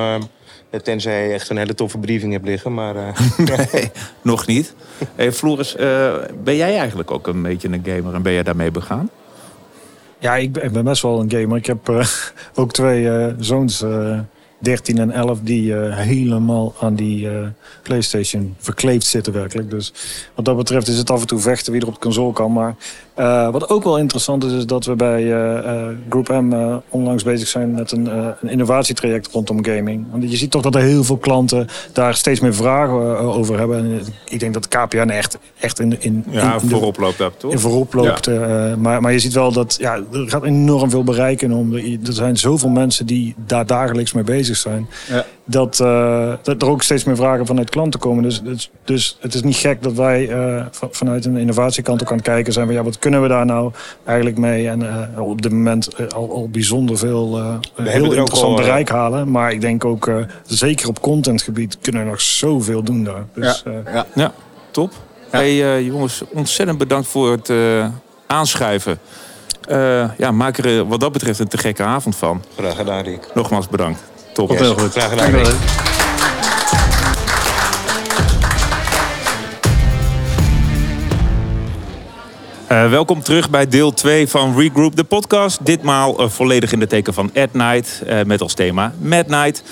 [0.82, 2.74] Tenzij je echt een hele toffe briefing hebt liggen.
[2.74, 3.18] Maar eh,
[3.72, 3.90] Nee,
[4.22, 4.74] nog niet.
[5.14, 8.70] Hey, Floris, eh, ben jij eigenlijk ook een beetje een gamer en ben jij daarmee
[8.70, 9.10] begaan?
[10.18, 11.56] Ja, ik ben, ik ben best wel een gamer.
[11.56, 12.06] Ik heb eh,
[12.60, 14.18] ook twee eh, zoons, eh
[14.58, 17.34] 13 en 11, die eh, helemaal aan die eh,
[17.82, 19.70] PlayStation verkleefd zitten werkelijk.
[19.70, 19.92] Dus
[20.34, 22.52] wat dat betreft is het af en toe vechten wie er op de console kan.
[22.52, 22.74] Maar
[23.14, 25.22] eh, wat ook wel interessant is, is dat we bij
[26.08, 26.52] Group M
[26.88, 28.06] onlangs bezig zijn met een,
[28.40, 30.06] een innovatietraject rondom gaming.
[30.10, 33.78] Want je ziet toch dat er heel veel klanten daar steeds meer vragen over hebben.
[33.78, 37.52] En ik denk dat KPN echt, echt in, in, Ja, in voorop loopt dat, toch?
[37.52, 38.26] in voorop loopt.
[38.76, 41.74] maar, maar je ziet wel dat ja, er gaat enorm veel bereiken om.
[41.74, 44.88] Er zijn zoveel mensen die daar dagelijks mee bezig zijn.
[45.08, 45.24] Ja.
[45.44, 48.22] Dat, eh, dat er ook steeds meer vragen vanuit klanten komen.
[48.22, 52.10] Dus, dus, dus het is niet gek dat wij eh, van- vanuit een innovatiekant ook
[52.10, 52.66] aan het kijken zijn.
[52.66, 53.72] Van, ja, wat kunnen we daar nou
[54.04, 54.68] eigenlijk mee?
[54.68, 57.40] En eh, op dit moment al, al bijzonder veel
[57.82, 59.30] heel interessant al, bereik halen.
[59.30, 63.24] Maar ik denk ook, eh, zeker op contentgebied, kunnen we nog zoveel doen daar.
[63.34, 64.06] Dus, ja, eh, ja.
[64.14, 64.32] Ja,
[64.70, 64.92] top.
[65.30, 67.86] Hey, eh, jongens, ontzettend bedankt voor het eh,
[68.26, 68.98] aanschuiven.
[69.68, 72.42] Eh, ja, maak er wat dat betreft een te gekke avond van.
[72.58, 73.28] graag gedaan, Rick.
[73.34, 74.02] Nogmaals bedankt.
[74.38, 74.48] Top.
[74.48, 74.90] Tot heel goed.
[74.90, 75.56] Graag gedaan.
[82.66, 85.66] Eh, welkom terug bij deel 2 van Regroup, de podcast.
[85.66, 89.62] Ditmaal eh, volledig in de teken van At Night, eh, met als thema Mad Night.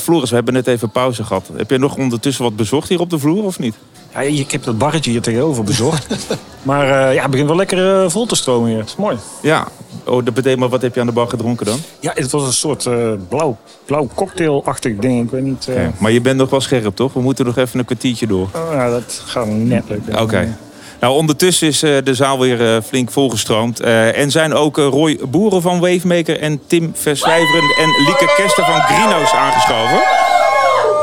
[0.00, 1.50] Floris, we hebben net even pauze gehad.
[1.56, 3.74] Heb je nog ondertussen wat bezocht hier op de vloer of niet?
[4.12, 6.06] Ja, ik heb dat barretje hier tegenover bezocht.
[6.62, 8.78] maar eh, ja, het begint wel lekker eh, vol te stromen hier.
[8.78, 9.16] Dat is mooi.
[9.42, 9.68] Ja.
[10.04, 11.78] Oh, dat betekent maar wat heb je aan de bar gedronken dan?
[12.00, 15.24] Ja, het was een soort eh, blauw, blauw cocktailachtig ding.
[15.24, 15.68] Ik weet niet.
[15.98, 17.12] Maar je bent nog wel scherp, toch?
[17.12, 18.48] We moeten nog even een kwartiertje door.
[18.54, 20.20] oh, ja, dat gaat net lukken.
[20.20, 20.56] Oké.
[21.00, 23.80] Nou, ondertussen is de zaal weer flink volgestroomd.
[23.80, 29.32] En zijn ook Roy Boeren van Wavemaker en Tim Verswijveren en Lieke Kester van Grino's
[29.32, 30.27] aangeschoven.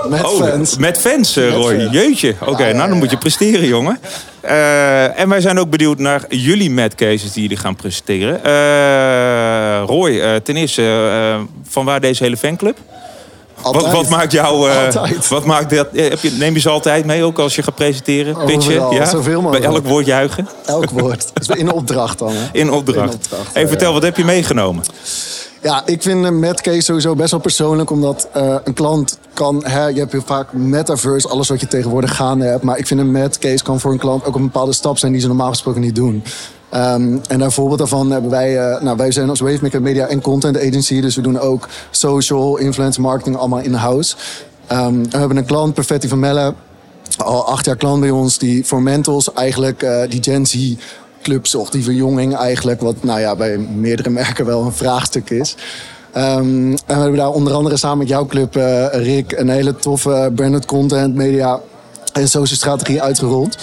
[0.09, 0.77] Met Oh, fans.
[0.77, 1.79] Met fans, eh, Roy.
[1.79, 1.91] fans.
[1.93, 2.35] Jeetje.
[2.45, 3.99] Oké, nou dan moet je presteren, jongen.
[4.41, 8.43] Eh, en wij zijn ook benieuwd naar jullie mad cases die jullie gaan presenteren.
[8.43, 10.83] Eh, Roy, ten eerste,
[11.67, 12.77] van waar deze hele fanclub?
[13.61, 14.69] Wat, wat maakt jou...
[15.29, 18.33] wat maakt dat, heb je, neem je ze altijd mee, ook als je gaat presenteren?
[18.45, 18.73] Pitchen?
[18.73, 19.05] Overal, Ja?
[19.05, 19.65] zoveel mogelijk.
[19.65, 20.47] Bij elk woord juichen?
[20.65, 21.31] Elk woord.
[21.53, 22.31] In opdracht dan.
[22.31, 22.45] Hè?
[22.51, 23.09] In opdracht.
[23.13, 23.67] In opdracht, Hey, ja.
[23.67, 24.83] vertel, wat heb je meegenomen?
[25.65, 27.89] Ja, ik vind een met case sowieso best wel persoonlijk.
[27.89, 29.63] Omdat eh, een klant kan...
[29.65, 32.63] Hè, je hebt heel vaak metaverse, alles wat je tegenwoordig gaande hebt.
[32.63, 35.11] Maar ik vind een met case kan voor een klant ook een bepaalde stap zijn...
[35.11, 36.23] die ze normaal gesproken niet doen.
[36.69, 38.57] Ehm, en een voorbeeld daarvan hebben wij...
[38.57, 41.01] eh, nou, wij zijn als Wavemaker Media en Content Agency.
[41.01, 44.15] Dus we doen ook social, influence marketing allemaal in-house.
[44.67, 46.53] Ehm, we hebben een klant, Perfetti van Melle
[47.17, 50.73] al acht jaar klant bij ons die voor Mentos eigenlijk eh, die Gen Z
[51.25, 55.55] club zocht, die verjonging eigenlijk, wat nou ja, bij meerdere merken wel een vraagstuk is.
[56.11, 59.75] Ehm, en we hebben daar onder andere samen met jouw club, eh, Rick, een hele
[59.75, 61.59] toffe branded content, media
[62.13, 63.57] en social strategie uitgerold.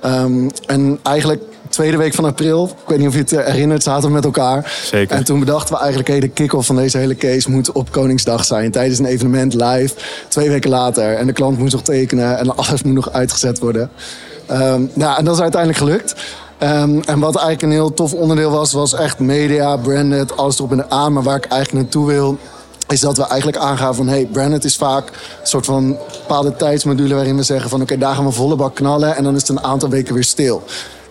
[0.00, 3.82] Ehm, en eigenlijk tweede week van april, ik weet niet of je het eh, herinnert,
[3.82, 4.72] zaten we met elkaar.
[4.84, 5.16] Zeker.
[5.16, 8.44] En toen bedachten we eigenlijk, hey, de kick-off van deze hele case moet op Koningsdag
[8.44, 8.70] zijn.
[8.70, 9.94] Tijdens een evenement live,
[10.28, 11.16] twee weken later.
[11.16, 13.90] En de klant moest nog tekenen en alles moet nog uitgezet worden.
[14.46, 16.14] Ehm, nou, en dat is uiteindelijk gelukt.
[16.64, 20.72] Ehm, en wat eigenlijk een heel tof onderdeel was, was echt media, branded, alles erop
[20.72, 21.12] en aan.
[21.12, 22.38] Maar waar ik eigenlijk naartoe wil,
[22.88, 24.08] is dat we eigenlijk aangaan van...
[24.08, 27.14] hey, branded is vaak een soort van bepaalde tijdsmodule...
[27.14, 29.16] waarin we zeggen van oké, daar gaan we volle bak knallen...
[29.16, 30.62] en dan is het een aantal weken weer stil.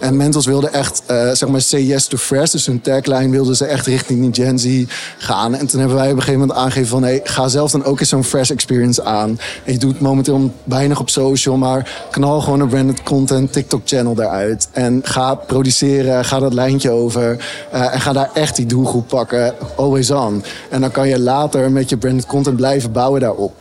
[0.04, 2.52] En Mentos wilde echt, eh, zeg maar, say yes to fresh.
[2.52, 4.84] Dus hun tagline wilden ze echt richting die Gen Z
[5.18, 5.56] gaan.
[5.56, 7.04] En toen hebben wij op een gegeven moment aangegeven van...
[7.04, 9.39] Hey, ga zelf dan ook eens zo'n fresh experience aan.
[9.66, 11.58] En je doet momenteel weinig op social...
[11.58, 14.68] maar knal gewoon een branded content TikTok-channel eruit.
[14.72, 17.38] En ga produceren, ga dat lijntje over...
[17.72, 20.44] eh, en ga daar echt die doelgroep pakken, always on.
[20.70, 23.54] En dan kan je later met je branded content blijven bouwen daarop.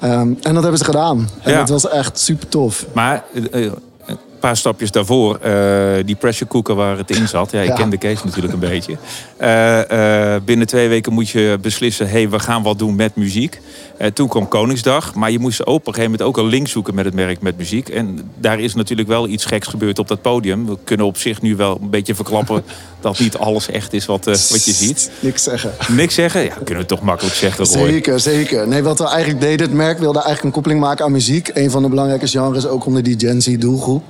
[0.00, 1.28] Ehm, en dat hebben ze gedaan.
[1.42, 1.58] En Ja.
[1.58, 2.86] dat was echt super tof.
[2.92, 3.66] Maar eh,
[4.42, 5.52] paar stapjes daarvoor, eh,
[6.04, 7.50] die pressure cooker waar het in zat.
[7.50, 7.74] Ja, ik Ja.
[7.74, 8.96] ken de case natuurlijk een beetje.
[9.36, 13.60] Eh, eh, binnen twee weken moet je beslissen, hey, we gaan wat doen met muziek.
[13.96, 16.94] Eh, toen kwam Koningsdag, maar je moest op een gegeven moment ook een link zoeken
[16.94, 17.88] met het merk met muziek.
[17.88, 20.66] En daar is natuurlijk wel iets geks gebeurd op dat podium.
[20.66, 22.64] We kunnen op zich nu wel een beetje verklappen
[23.00, 25.10] dat niet alles echt is wat, eh, wat je ziet.
[25.20, 25.72] Niks zeggen.
[25.88, 26.42] Niks zeggen?
[26.44, 27.88] Ja, kunnen we toch makkelijk zeggen, Roy.
[27.88, 28.68] Zeker, zeker.
[28.68, 31.50] Nee, wat we eigenlijk deden, het merk wilde eigenlijk een koppeling maken aan muziek.
[31.54, 34.04] Een van de belangrijke genres, ook onder die Gen Z doelgroep.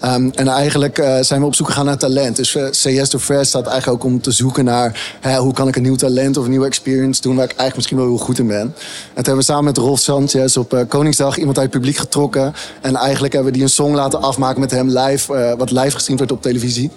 [0.00, 2.36] Ehm, en eigenlijk eh, zijn we op zoek gegaan naar talent.
[2.36, 5.16] Dus uh, Say Yes to Fresh staat eigenlijk ook om te zoeken naar...
[5.20, 7.36] Hè, hoe kan ik een nieuw talent of een nieuwe experience doen...
[7.36, 8.60] waar ik eigenlijk misschien wel heel goed in ben.
[8.60, 8.74] En
[9.22, 12.54] toen hebben we samen met Rolf Sanchez op eh, Koningsdag iemand uit het publiek getrokken.
[12.80, 15.34] En eigenlijk hebben we die een song laten afmaken met hem live...
[15.34, 16.90] eh, wat live gestreamd werd op televisie.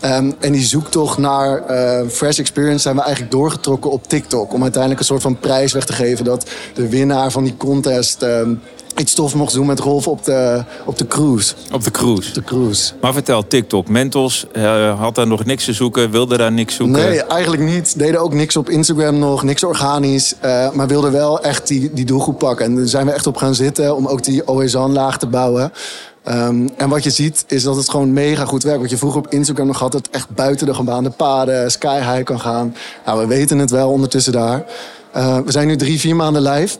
[0.00, 4.52] Ehm, en die zoektocht naar eh, fresh experience zijn we eigenlijk doorgetrokken op TikTok.
[4.52, 6.24] Om uiteindelijk een soort van prijs weg te geven...
[6.24, 8.22] dat de winnaar van die contest...
[8.22, 8.54] ehm,
[8.96, 11.54] iets tof mocht doen met Rolf op de, op de cruise.
[11.72, 12.32] Op de cruise.
[12.32, 12.92] De cruise.
[13.00, 16.96] Maar vertel, TikTok, Mentos eh, had daar nog niks te zoeken, wilde daar niks zoeken.
[16.96, 17.98] Nee, eigenlijk niet.
[17.98, 20.34] Deden ook niks op Instagram nog, niks organisch.
[20.40, 22.64] eh, maar wilden wel echt die, die doelgroep pakken.
[22.66, 25.72] En daar zijn we echt op gaan zitten om ook die always-on-laag te bouwen.
[26.24, 28.80] Ehm, en wat je ziet is dat het gewoon mega goed werkt.
[28.80, 31.98] Wat je vroeger op Instagram nog had, dat het echt buiten de gebaande paden, sky
[31.98, 32.76] high kan gaan.
[33.06, 34.64] Nou, we weten het wel ondertussen daar.
[35.12, 36.76] Eh, we zijn nu drie, vier maanden live.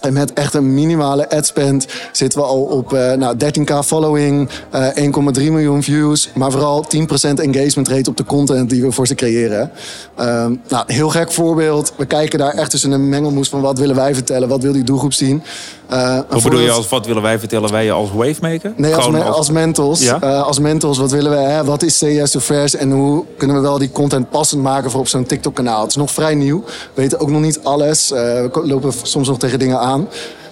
[0.00, 4.86] En met echt een minimale adspend zitten we al op eh, nou, 13k following, eh
[4.96, 6.30] 1,3 miljoen views.
[6.34, 6.88] Maar vooral 10%
[7.34, 9.70] engagement rate op de content die we voor ze creëren.
[10.16, 11.92] Ehm, nou, heel gek voorbeeld.
[11.96, 14.84] We kijken daar echt tussen een mengelmoes van wat willen wij vertellen, wat wil die
[14.84, 15.42] doelgroep zien.
[15.88, 17.70] Eh, een Wat bedoel je als wat willen wij vertellen?
[17.70, 18.72] Wij als wavemaker?
[18.76, 20.02] Nee, als, me- als mentors.
[20.02, 20.20] Ja?
[20.20, 21.36] Eh, als mentors, wat willen we?
[21.36, 21.64] Hè?
[21.64, 22.74] Wat is CS to Fresh?
[22.74, 25.80] En hoe kunnen we wel die content passend maken voor op zo'n TikTok-kanaal?
[25.80, 26.64] Het is nog vrij nieuw.
[26.94, 28.12] We weten ook nog niet alles.
[28.12, 29.86] Eh, we lopen soms nog tegen dingen aan.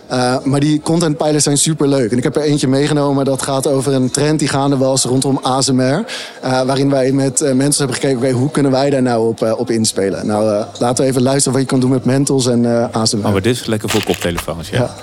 [0.07, 2.11] Eh, maar die content pilots zijn super leuk.
[2.11, 5.39] En ik heb er eentje meegenomen dat gaat over een trend die gaande was rondom
[5.43, 6.05] ASMR.
[6.43, 9.71] eh, waarin wij met eh, mensen hebben gekeken, hoe kunnen wij daar nou op, op
[9.71, 10.27] inspelen?
[10.27, 13.27] Nou, laten we even luisteren wat je kan doen met Mentos en ASMR.
[13.27, 14.79] Oh, maar dit is lekker voor koptelefoons, ja.
[14.79, 14.95] Ja.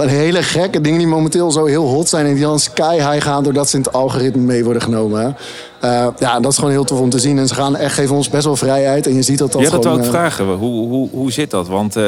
[0.00, 3.22] Van hele gekke dingen die momenteel zo heel hot zijn en die dan sky high
[3.22, 5.36] gaan doordat ze in het algoritme mee worden genomen.
[5.80, 7.38] Eh, ja, dat is gewoon heel tof om te zien.
[7.38, 9.06] En ze gaan echt, geven ons best wel vrijheid.
[9.06, 9.98] En je ziet dat dat Ja, dat gewoon...
[9.98, 10.46] wou ik eh, vragen.
[10.46, 11.68] Hoe, hoe, hoe zit dat?
[11.68, 12.04] Want eh,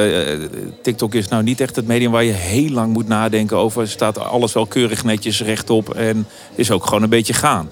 [0.83, 3.89] TikTok is nou niet echt het medium waar je heel lang moet nadenken over.
[3.89, 7.69] Staat alles wel keurig netjes rechtop en is ook gewoon een beetje gaan.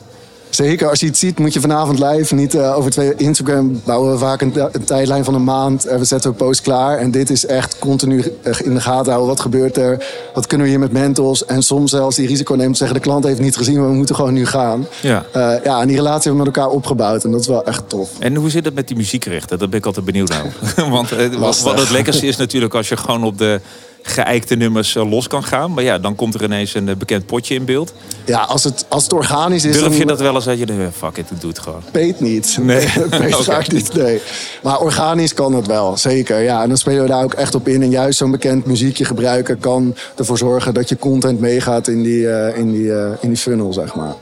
[0.50, 2.34] Zeker, als je het ziet moet je vanavond live.
[2.34, 5.86] Niet eh, over twee Instagram bouwen we vaak een, een tijdlijn van een maand.
[5.86, 6.98] Eh, we zetten een post klaar.
[6.98, 9.28] En dit is echt continu eh, in de gaten houden.
[9.28, 10.04] Wat gebeurt er?
[10.34, 11.44] Wat kunnen we hier met mentos?
[11.44, 12.96] En soms zelfs die risico nemen te zeggen...
[12.96, 14.86] de klant heeft niet gezien, maar we moeten gewoon nu gaan.
[15.00, 15.24] Ja.
[15.64, 17.24] Ja, en die relatie hebben we met elkaar opgebouwd.
[17.24, 18.10] En dat is wel echt tof.
[18.18, 19.58] En hoe zit het met die muziekrechten?
[19.58, 20.88] Daar ben ik altijd benieuwd naar.
[21.38, 23.60] Want wat het lekkerste is natuurlijk als je gewoon op de
[24.10, 25.72] geëikte nummers eh, los kan gaan.
[25.72, 27.92] Maar ja, dan komt er ineens een eh, bekend potje in beeld.
[28.24, 29.72] Ja, als het, als het organisch is...
[29.76, 31.82] Durf je dan- dat wel eens dat je denkt, eh, fuck it, doe het gewoon.
[31.90, 32.58] Peet niet.
[32.60, 32.88] Nee.
[33.10, 34.20] Peet vaak niet, nee.
[34.62, 36.40] Maar organisch kan het wel, zeker.
[36.42, 37.82] Ja, en dan spelen we daar ook echt op in.
[37.82, 42.52] En juist zo'n bekend muziekje gebruiken kan ervoor zorgen dat je content meegaat in die,
[42.54, 44.14] in die, in die funnel, zeg maar.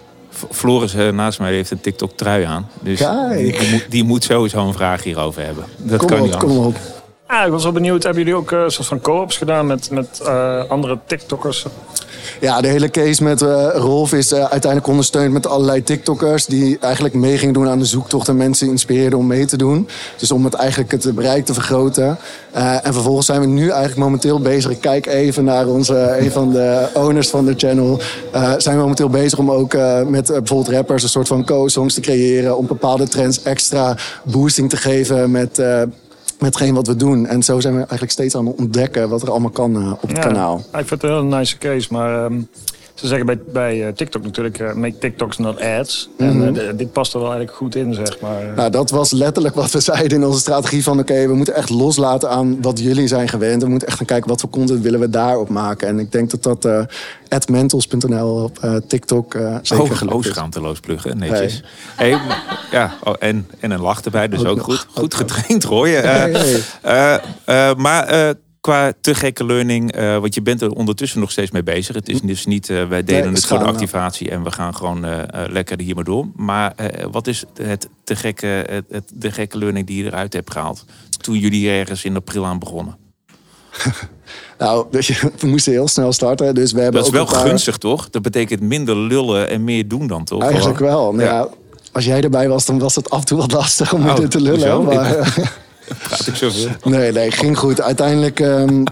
[0.51, 2.68] Floris naast mij heeft een TikTok trui aan.
[2.81, 2.98] Dus
[3.33, 5.64] die, die moet, die moet sowieso een vraag hierover hebben.
[5.77, 6.53] Dat kom kan niet anders.
[6.53, 6.77] kom op.
[7.29, 9.91] Ah, ik was wel benieuwd, hebben jullie ook eh, een soort van co-ops gedaan met,
[9.91, 11.67] met eh, andere TikTokkers?
[12.41, 16.47] Ja, de hele case met eh, Rolf is uiteindelijk ondersteund met allerlei TikTokkers...
[16.47, 19.88] die eigenlijk mee gingen doen aan de zoektocht en mensen inspireerden om mee te doen.
[20.17, 22.19] Dus om het eigenlijk het bereik te vergroten.
[22.83, 24.71] En vervolgens zijn we nu eigenlijk momenteel bezig.
[24.71, 28.01] Ik kijk even naar onze, een van de owners van de channel.
[28.57, 29.73] Zijn we momenteel bezig om ook
[30.07, 31.03] met bijvoorbeeld rappers...
[31.03, 32.57] een soort van co-songs te creëren...
[32.57, 35.62] om bepaalde trends extra boosting te geven met...
[36.38, 37.27] met hetgeen wat we doen.
[37.27, 40.09] En zo zijn we eigenlijk steeds aan het ontdekken wat er allemaal kan eh, op
[40.09, 40.57] het Ja, kanaal.
[40.59, 42.40] Ik vind het een hele nice case, maar ehm,
[43.00, 46.08] ze zeggen bij, bij eh, TikTok natuurlijk, eh, make TikToks not ads.
[46.18, 46.42] Mhm.
[46.42, 48.42] En eh, d- dit past er wel eigenlijk goed in, zeg maar.
[48.56, 50.98] Nou, dat was letterlijk wat we zeiden in onze strategie van...
[50.98, 53.62] oké, we moeten echt loslaten aan wat jullie zijn gewend.
[53.62, 55.88] We moeten echt gaan kijken wat voor content willen we daarop maken.
[55.88, 56.82] En ik denk dat dat eh
[57.50, 61.62] @mentals.nl op eh, TikTok eh zeker Oh, gelukt oh, schaamteloos pluggen, netjes.
[61.96, 62.18] Hey.
[62.70, 64.64] ja, oh, en, en een lach erbij, dus Ook ook, nog.
[64.64, 64.87] goed.
[64.94, 65.88] Goed getraind, Roy.
[65.90, 66.30] Hey,
[66.82, 67.20] hey.
[67.44, 68.30] eh, maar eh,
[68.61, 71.94] qua te gekke learning, eh, want je bent er ondertussen nog steeds mee bezig.
[71.94, 74.51] Het is dus niet, eh, wij delen Nee, het voor de schaam, activatie en we
[74.51, 76.27] gaan gewoon eh, eh, lekker hier maar door.
[76.37, 80.33] Maar eh, wat is het te gekke, het, het, de gekke learning die je eruit
[80.33, 80.85] hebt gehaald?
[81.21, 82.97] Toen jullie ergens in april aan begonnen.
[84.59, 86.55] Nou, je, we moesten heel snel starten.
[86.55, 88.11] Dus we hebben Dat is ook wel paar- gunstig, toch?
[88.11, 90.42] Dat betekent minder lullen en meer doen dan, toch?
[90.42, 91.12] Eigenlijk wel.
[91.12, 91.49] Nou Ja.
[91.92, 94.31] als jij erbij was, dan was het af en toe wat lastig om Oh, dit
[94.31, 94.85] te lullen.
[94.85, 95.16] Maar,
[96.85, 97.81] Nee, nee, ging goed.
[97.81, 98.85] Uiteindelijk, ehm,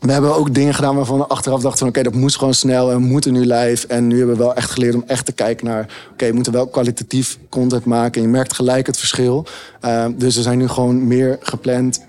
[0.00, 1.88] we hebben ook dingen gedaan waarvan we achteraf dachten van...
[1.88, 3.86] oké, dat moest gewoon snel en we moeten nu live.
[3.86, 5.86] En nu hebben we wel echt geleerd om echt te kijken naar...
[6.12, 8.20] oké, we moeten wel kwalitatief content maken.
[8.20, 9.46] En je merkt gelijk het verschil.
[9.80, 12.00] Ehm, dus we zijn nu gewoon meer gepland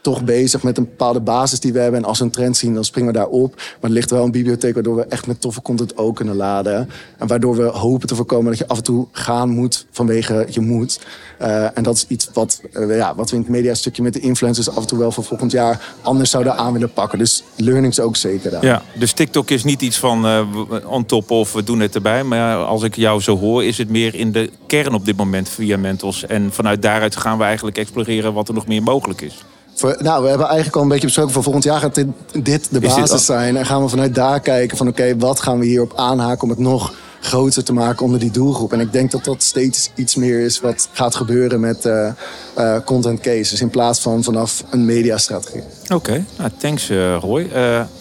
[0.00, 2.00] toch bezig met een bepaalde basis die we hebben.
[2.00, 3.54] En als we een trend zien, dan springen we daarop.
[3.54, 6.90] Maar er ligt wel een bibliotheek waardoor we echt met toffe content ook kunnen laden.
[7.18, 10.60] En waardoor we hopen te voorkomen dat je af en toe gaan moet vanwege je
[10.60, 11.00] moet.
[11.38, 14.20] Eh, en dat is iets wat, eh, ja, wat we in het mediastukje met de
[14.20, 17.18] influencers af en toe wel voor volgend jaar anders zouden aan willen pakken.
[17.18, 18.64] Dus learnings ook zeker daar.
[18.64, 22.24] Ja, dus TikTok is niet iets van we- on top of we doen het erbij.
[22.24, 25.48] Maar als ik jou zo hoor, is het meer in de kern op dit moment
[25.48, 26.26] via Mentos.
[26.26, 29.44] En vanuit daaruit gaan we eigenlijk exploreren wat er nog meer mogelijk is.
[29.80, 31.32] Voor, nou, we hebben eigenlijk al een beetje besproken.
[31.32, 33.56] Voor volgend jaar gaat dit, dit de dit basis zijn.
[33.56, 36.58] En gaan we vanuit daar kijken van oké, wat gaan we hierop aanhaken om het
[36.58, 38.72] nog groter te maken onder die doelgroep.
[38.72, 42.08] En ik denk dat dat steeds iets meer is wat gaat gebeuren met eh,
[42.54, 43.60] eh, content cases.
[43.60, 45.62] In plaats van vanaf een mediastrategie.
[45.94, 47.48] Oké, nou, thanks eh, Roy.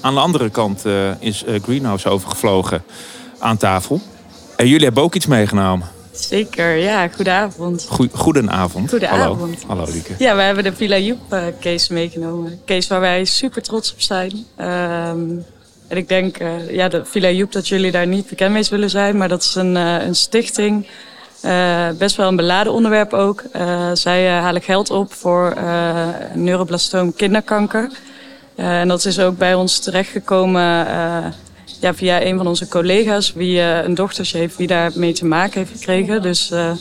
[0.01, 0.83] Aan de andere kant
[1.19, 2.83] is Greenhouse overgevlogen
[3.39, 4.01] aan tafel.
[4.55, 5.87] En jullie hebben ook iets meegenomen.
[6.19, 7.85] Zeker, ja, goedenavond.
[7.89, 8.89] Goe- goedenavond.
[8.89, 9.63] Goedenavond.
[9.67, 10.13] Hallo, Hallo Lieke.
[10.17, 12.51] Ja, we hebben de Villa Joep eh, case meegenomen.
[12.51, 14.31] Een case waar wij super trots op zijn.
[14.55, 15.29] Ehm,
[15.87, 18.89] en ik denk, eh, ja, de Villa Joep, dat jullie daar niet bekend mee zullen
[18.89, 19.17] zijn.
[19.17, 20.87] Maar dat is een, eh, een stichting.
[21.97, 23.43] Best wel een beladen onderwerp ook.
[23.93, 25.53] Zij halen geld op voor
[26.33, 27.89] neuroblastoom kinderkanker.
[28.55, 30.87] En dat is ook bij ons terechtgekomen
[31.79, 35.25] ja, via een van onze collega's, wie eh, een dochtertje heeft, wie daar mee te
[35.25, 36.21] maken heeft gekregen.
[36.21, 36.71] Dus eh,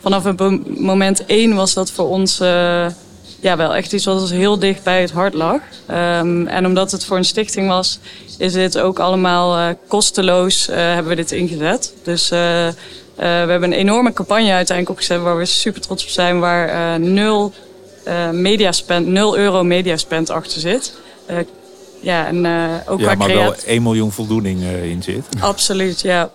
[0.00, 2.86] vanaf het moment één was dat voor ons eh,
[3.40, 5.60] ja, wel echt iets wat ons heel dicht bij het hart lag.
[5.86, 7.98] Ehm, en omdat het voor een stichting was,
[8.38, 11.94] is dit ook allemaal kosteloos, hebben we dit ingezet.
[12.02, 12.74] Dus we
[13.16, 17.52] hebben een enorme campagne uiteindelijk opgezet waar we super trots op zijn, waar nul
[18.04, 20.94] eh mediaspend, 0 euro mediaspend achter zit.
[22.02, 23.68] Ja, en eh, ook Ja, maar wel creatie.
[23.68, 25.24] 1 miljoen voldoening eh, in zit.
[25.40, 26.30] Absoluut, ja.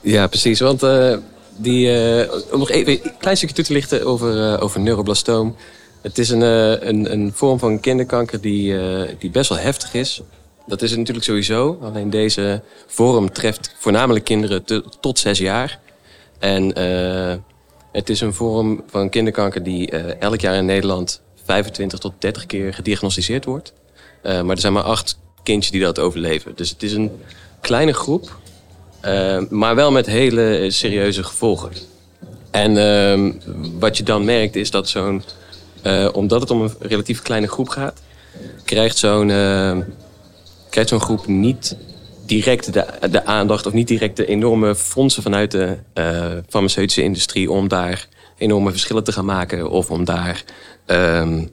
[0.00, 0.60] Ja, precies.
[0.60, 1.16] Want eh,
[1.56, 5.56] die, eh, om nog even een klein stukje toe te lichten over, eh, over neuroblastoom.
[6.02, 9.94] Het is een, eh, een, een vorm van kinderkanker die, eh, die best wel heftig
[9.94, 10.20] is.
[10.66, 11.78] Dat is het natuurlijk sowieso.
[11.82, 15.78] Alleen deze vorm treft voornamelijk kinderen te- tot zes jaar.
[16.38, 17.34] En eh,
[17.92, 22.46] het is een vorm van kinderkanker die eh, elk jaar in Nederland 25 tot 30
[22.46, 23.72] keer gediagnosticeerd wordt.
[24.22, 26.52] Eh, maar er zijn maar acht kindjes die dat overleven.
[26.56, 27.10] Dus het is een
[27.60, 28.38] kleine groep,
[29.00, 31.70] eh, maar wel met hele serieuze gevolgen.
[32.50, 33.32] En ehm,
[33.78, 35.22] wat je dan merkt is dat zo'n,
[35.82, 38.02] eh, omdat het om een relatief kleine groep gaat,
[38.64, 39.78] krijgt zo'n eh,
[40.70, 41.76] krijgt zo'n groep niet
[42.26, 45.76] direct de, de aandacht of niet direct de enorme fondsen vanuit de
[46.48, 50.44] farmaceutische industrie om daar enorme verschillen te gaan maken of om daar
[50.86, 51.44] ehm,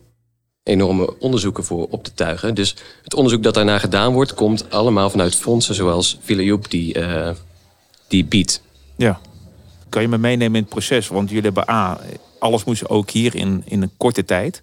[0.67, 2.55] enorme onderzoeken voor op te tuigen.
[2.55, 6.93] Dus het onderzoek dat daarna gedaan wordt, komt allemaal vanuit fondsen zoals Villa Joep die,
[6.93, 7.29] eh,
[8.07, 8.61] die biedt.
[8.95, 9.19] Ja.
[9.89, 11.07] Kan je me meenemen in het proces?
[11.07, 11.99] Want jullie hebben A,
[12.39, 14.61] alles moest ook hier in, in een korte tijd.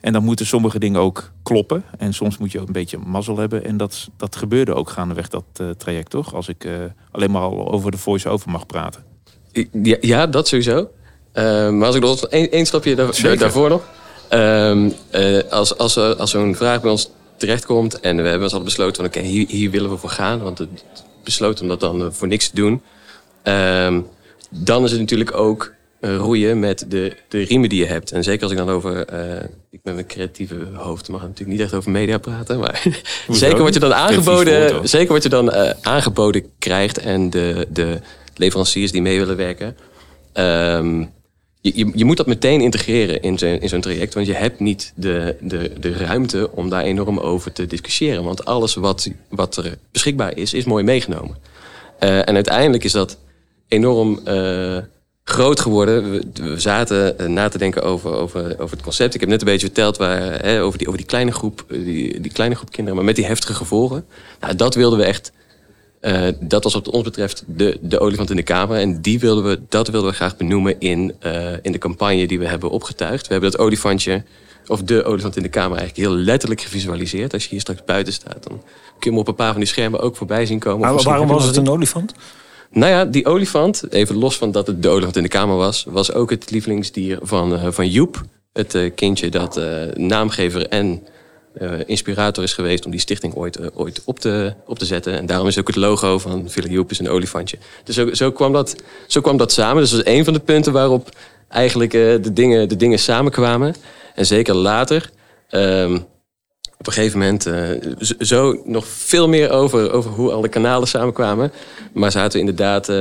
[0.00, 1.84] En dan moeten sommige dingen ook kloppen.
[1.98, 3.64] En soms moet je ook een beetje mazzel hebben.
[3.64, 6.34] En dat, dat gebeurde ook gaandeweg dat eh, traject, toch?
[6.34, 6.72] Als ik eh,
[7.10, 9.02] alleen maar al over de voice-over mag praten.
[9.82, 10.88] Ja, ja dat sowieso.
[11.34, 13.82] Maar als ik nog één stapje daar- daarvoor nog.
[14.32, 18.54] Ehm, eh, als als, er- als zo'n vraag bij ons terechtkomt en we hebben ons
[18.54, 20.42] al besloten van oké, hier, hier willen we voor gaan.
[20.42, 20.68] Want het
[21.24, 22.82] besloten om dat dan eh, voor niks te doen.
[23.42, 24.00] Ehm,
[24.50, 28.12] dan is het natuurlijk ook eh, roeien met de, de riemen die je hebt.
[28.12, 31.60] En zeker als ik dan over, eh, ik met mijn creatieve hoofd mag natuurlijk niet
[31.60, 32.58] echt over media praten.
[32.58, 32.82] Maar
[33.28, 37.98] zeker wat je dan aangeboden, zeker wat je dan eh, aangeboden krijgt en de, de
[38.36, 39.76] leveranciers die mee willen werken.
[40.32, 41.04] Ehm,
[41.62, 44.14] je, je, moet dat meteen integreren in, zo'n- traject.
[44.14, 48.24] Want je hebt niet de, de, de ruimte om daar enorm over te discussiëren.
[48.24, 51.36] Want alles wat, wat er beschikbaar is, is mooi meegenomen.
[51.98, 53.18] Eh, en uiteindelijk is dat
[53.68, 54.76] enorm eh,
[55.24, 56.12] groot geworden.
[56.34, 59.14] We, zaten eh, na te denken over, over, over het concept.
[59.14, 62.20] Ik heb net een beetje verteld waar, hè, over, die, over die kleine groep, die,
[62.20, 64.04] die kleine groep kinderen, maar met die heftige gevolgen.
[64.40, 65.32] Nou, dat wilden we echt.
[66.02, 68.78] Eh, dat was wat ons betreft de, de olifant in de kamer.
[68.78, 72.38] En die wilden we, dat wilden we graag benoemen in, eh, in de campagne die
[72.38, 73.26] we hebben opgetuigd.
[73.26, 74.22] We hebben dat olifantje,
[74.66, 77.32] of de olifant in de kamer, eigenlijk heel letterlijk gevisualiseerd.
[77.32, 78.62] Als je hier straks buiten staat, dan
[78.98, 80.80] kun je hem op een paar van die schermen ook voorbij zien komen.
[80.80, 82.14] Maar waarom was het een olifant?
[82.70, 85.86] Nou ja, die olifant, even los van dat het de olifant in de kamer was,
[85.88, 88.22] was ook het lievelingsdier van, eh, van Joep.
[88.52, 89.60] Het kindje dat
[89.94, 91.02] naamgever en
[91.54, 95.18] eh, inspirator is geweest om die stichting ooit, eh, ooit op, te, op te zetten.
[95.18, 97.58] En daarom is ook het logo van Villa Joep is een olifantje.
[97.84, 99.82] Dus zo, zo, kwam dat, zo kwam dat samen.
[99.82, 101.08] Dus dat was een van de punten waarop
[101.48, 103.74] eigenlijk eh, de, dingen, de dingen samenkwamen.
[104.14, 105.10] En zeker later.
[105.48, 105.98] ehm,
[106.78, 107.50] op een gegeven moment
[108.18, 111.52] zo nog veel meer over, over hoe alle kanalen samenkwamen.
[111.92, 112.92] Maar zaten we inderdaad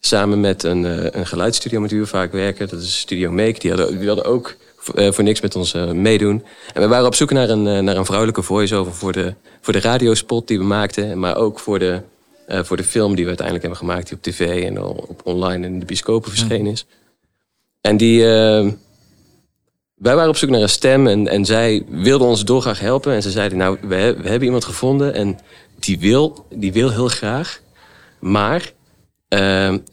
[0.00, 0.84] samen met een,
[1.18, 2.68] een geluidsstudio met we vaak werken.
[2.68, 3.58] Dat is Studio Make.
[3.58, 4.56] Die hadden, die hadden ook
[4.88, 6.44] voor, eh, voor niks met ons eh, meedoen.
[6.74, 9.72] En we waren op zoek naar een, eh, naar een vrouwelijke voice-over voor de, voor
[9.72, 11.18] de radiospot die we maakten.
[11.18, 12.00] Maar ook voor de,
[12.48, 14.08] voor de film die we uiteindelijk hebben gemaakt.
[14.08, 16.86] Die op tv en al op online en in de bioscopen verschenen is.
[17.80, 18.22] En die...
[19.94, 23.12] wij waren op zoek naar een stem en, en zij wilden ons dolgraag helpen.
[23.12, 25.38] En ze zeiden, nou, we, we hebben iemand gevonden en
[25.78, 27.60] die wil, die wil heel graag.
[28.20, 28.72] Maar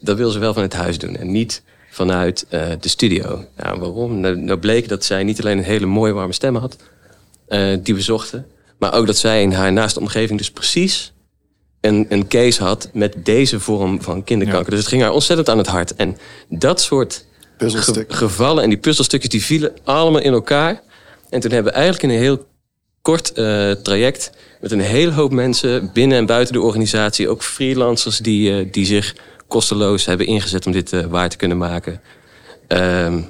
[0.00, 1.62] dat wil ze wel vanuit huis doen en niet
[1.96, 3.44] vanuit eh, de studio.
[3.56, 4.20] Nou, waarom?
[4.20, 6.76] Nou, nou bleek dat zij niet alleen een hele mooie warme stem had,
[7.48, 8.46] eh, die we zochten.
[8.78, 11.12] Maar ook dat zij in haar naaste omgeving dus precies
[11.80, 14.70] een, een case had met deze vorm van kinderkanker.
[14.70, 15.94] Dus het ging haar ontzettend aan het hart.
[15.94, 16.16] En
[16.48, 17.24] dat soort
[17.84, 20.80] ge- gevallen en die puzzelstukjes die vielen allemaal in elkaar.
[21.30, 22.46] En toen hebben we eigenlijk in een heel
[23.02, 24.30] kort eh, traject
[24.60, 28.86] met een hele hoop mensen binnen en buiten de organisatie, ook freelancers die, eh, die
[28.86, 29.14] zich
[29.48, 32.00] kosteloos hebben ingezet om dit eh, waar te kunnen maken.
[32.68, 33.20] Ehm,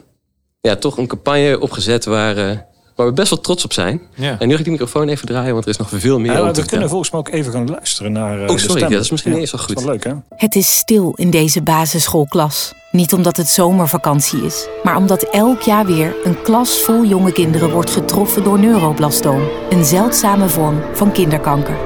[0.60, 2.56] ja, toch een campagne opgezet waar, eh,
[2.94, 4.00] waar we best wel trots op zijn.
[4.14, 4.36] Ja.
[4.38, 6.42] En nu ga ik die microfoon even draaien, want er is nog veel meer Ja,
[6.42, 8.88] om we kunnen volgens mij ook even gaan luisteren naar eh, Oh, de sorry, ja,
[8.88, 9.82] dat is misschien Ja, eerst dat is goed.
[9.84, 10.12] wel leuk, hè?
[10.36, 12.72] Het is stil in deze basisschoolklas.
[12.90, 17.70] Niet omdat het zomervakantie is, maar omdat elk jaar weer een klas vol jonge kinderen
[17.70, 21.76] wordt getroffen door neuroblastoom, een zeldzame vorm van kinderkanker.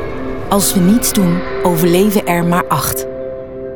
[0.49, 3.07] Als we niets doen, overleven er maar acht.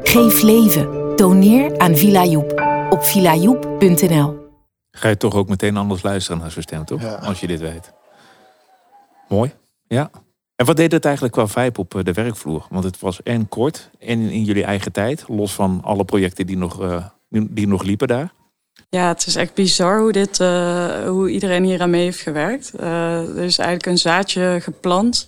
[0.05, 1.17] Geef leven.
[1.17, 4.37] Doneer aan Villa Joep op villajoep.nl.
[4.91, 7.21] Ga je toch ook meteen anders luisteren naar zo'n stem, toch?
[7.21, 7.93] Als je dit weet.
[9.29, 9.53] Mooi.
[9.87, 10.11] Ja.
[10.57, 12.67] En wat deed het eigenlijk qua vibe op eh, de werkvloer?
[12.71, 15.25] Want het was en kort en in jullie eigen tijd.
[15.29, 18.33] Los van alle projecten die nog, eh, die die nog liepen daar.
[18.89, 22.75] Ja, het is echt bizar hoe, dit, eh, hoe iedereen hier aan mee heeft gewerkt.
[22.75, 25.27] Eh, er is eigenlijk een zaadje geplant.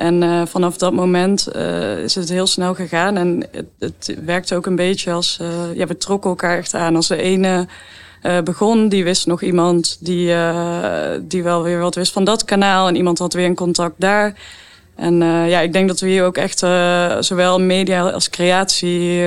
[0.00, 3.16] En eh, vanaf dat moment eh, is het heel snel gegaan.
[3.16, 5.38] En het, het werkte ook een beetje als...
[5.40, 6.96] eh, ja, we trokken elkaar echt aan.
[6.96, 7.66] Als de ene
[8.44, 10.34] begon, die wist nog iemand die,
[11.20, 12.88] die wel weer wat wist van dat kanaal.
[12.88, 14.34] En iemand had weer een contact daar.
[14.96, 16.58] En ja, ik denk dat we hier ook echt
[17.20, 19.20] zowel media als creatie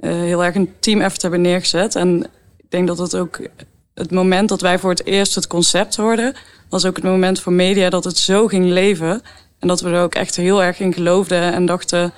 [0.00, 1.94] heel erg een team effort hebben neergezet.
[1.94, 2.24] En
[2.56, 3.40] ik denk dat het ook
[3.94, 6.34] het moment dat wij voor het eerst het concept hoorden,
[6.68, 9.22] was ook het moment voor media dat het zo ging leven.
[9.60, 12.12] En dat we er ook echt heel erg in geloofden en dachten.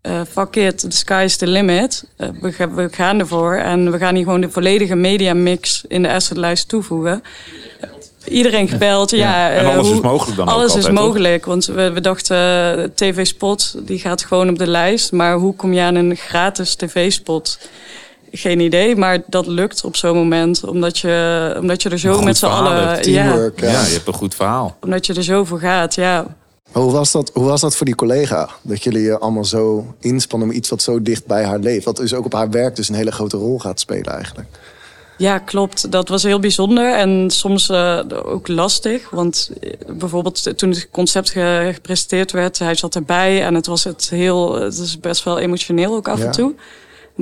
[0.00, 2.04] eh, fuck it, the sky is the limit.
[2.16, 6.02] Eh, we, ga- we gaan ervoor en we gaan hier gewoon de volledige mediamix in
[6.02, 7.22] de assetlijst toevoegen.
[8.28, 9.18] Iedereen gebeld, ja.
[9.18, 11.04] Ja, en eh, alles is mogelijk dan ook Alles is altijd, toch?
[11.04, 12.36] mogelijk, want we, we dachten,
[12.78, 15.12] eh, TV-spot, die gaat gewoon op de lijst.
[15.12, 17.58] Maar hoe kom je aan een gratis tv-spot?
[18.32, 20.64] Geen idee, maar dat lukt op zo'n moment.
[20.64, 22.88] Omdat je, omdat je er zo met z'n allen...
[22.88, 23.06] hebt.
[23.06, 24.76] Ja, Ja, je hebt een goed verhaal.
[24.80, 26.26] omdat je er zo voor gaat, ja.
[26.72, 28.48] Maar hoe was, dat, hoe was dat voor die collega?
[28.62, 31.84] Dat jullie je allemaal zo inspannen om iets wat zo dicht bij haar leeft.
[31.84, 34.48] Wat dus ook op haar werk dus een hele grote rol gaat spelen eigenlijk.
[35.18, 35.90] Ja, klopt.
[35.92, 39.10] Dat was heel bijzonder en soms eh, ook lastig.
[39.10, 43.84] Want eh, bijvoorbeeld toen het concept ge- gepresenteerd werd, hij zat erbij en het was
[43.84, 46.24] het heel, het is best wel emotioneel ook af Ja.
[46.24, 46.54] en toe.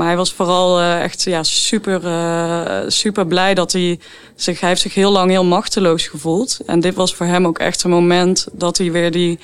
[0.01, 3.99] Maar hij was vooral eh, echt ja, super, eh, super blij dat hij
[4.35, 6.59] zich, hij heeft zich heel lang heel machteloos gevoeld.
[6.67, 9.39] En dit was voor hem ook echt een moment dat hij weer die.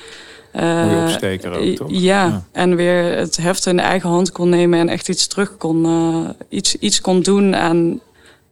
[0.51, 1.87] eh, Mooie opsteker ook, toch?
[1.91, 2.43] Ja, Ja.
[2.51, 6.29] en weer het heft in eigen hand kon nemen en echt iets terug kon, eh,
[6.49, 7.99] iets, iets kon doen aan,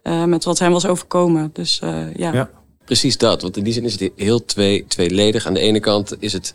[0.03, 1.49] eh, met wat hem was overkomen.
[1.53, 2.49] Dus eh, ja.
[2.85, 5.45] Precies dat, want in die zin is het heel twee, tweeledig.
[5.47, 6.51] Aan de ene kant is het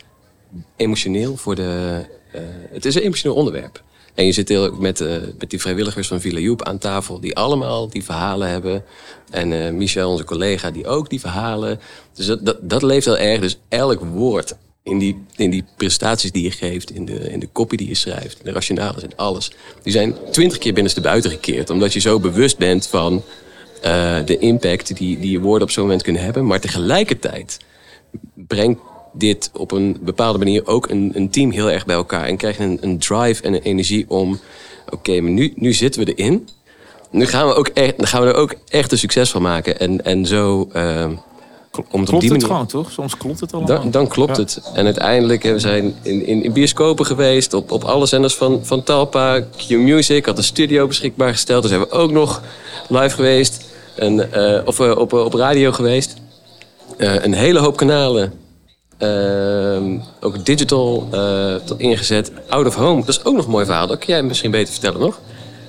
[0.77, 2.01] emotioneel voor de.
[2.33, 2.41] eh,
[2.73, 3.83] het is een emotioneel onderwerp.
[4.21, 7.37] En je zit heel met, eh, met die vrijwilligers van Villa Joep aan tafel, die
[7.37, 8.85] allemaal die verhalen hebben.
[9.31, 11.81] En eh, Michel, onze collega, die ook die verhalen.
[12.15, 13.41] Dus dat, dat, leeft heel erg.
[13.41, 17.47] Dus elk woord in die, in die prestaties die je geeft, in de, in de
[17.47, 19.53] kopie die je schrijft, de rationales en alles.
[19.83, 21.71] Die zijn twintig keer binnenste buiten gekeerd.
[21.71, 23.23] Omdat je zo bewust bent van
[23.83, 26.47] eh, de impact die, die je woorden op zo'n moment kunnen hebben.
[26.47, 27.59] Maar tegelijkertijd
[28.35, 28.81] brengt
[29.13, 32.25] dit op een bepaalde manier ook een, een team heel erg bij elkaar.
[32.25, 34.39] En krijg je een, een drive en een energie om...
[34.91, 36.49] Oké, maar nu, nu zitten we erin.
[37.11, 39.79] Nu gaan we, ook echt, gaan we er ook echt een succes van maken.
[39.79, 40.69] En, en zo...
[40.73, 41.07] eh,
[41.73, 42.91] om het op Klopt die het gewoon, toch?
[42.91, 43.81] Soms klopt het allemaal.
[43.81, 44.43] Dan, dan klopt Ja.
[44.43, 44.61] het.
[44.75, 48.61] En uiteindelijk hebben we zijn in, in, in bioscopen geweest, op, op alle zenders van,
[48.63, 49.41] van Talpa.
[49.41, 51.63] Q-Music had een studio beschikbaar gesteld.
[51.63, 52.43] Dus hebben we ook nog
[52.89, 53.65] live geweest.
[53.97, 56.15] En, eh, of eh, op, op radio geweest.
[56.97, 58.33] Eh, een hele hoop kanalen.
[59.01, 62.33] Ehm, ook digital eh, tot ingezet.
[62.49, 63.87] Out of home, dat is ook nog een mooi verhaal.
[63.87, 65.21] Dat kun jij misschien beter vertellen nog.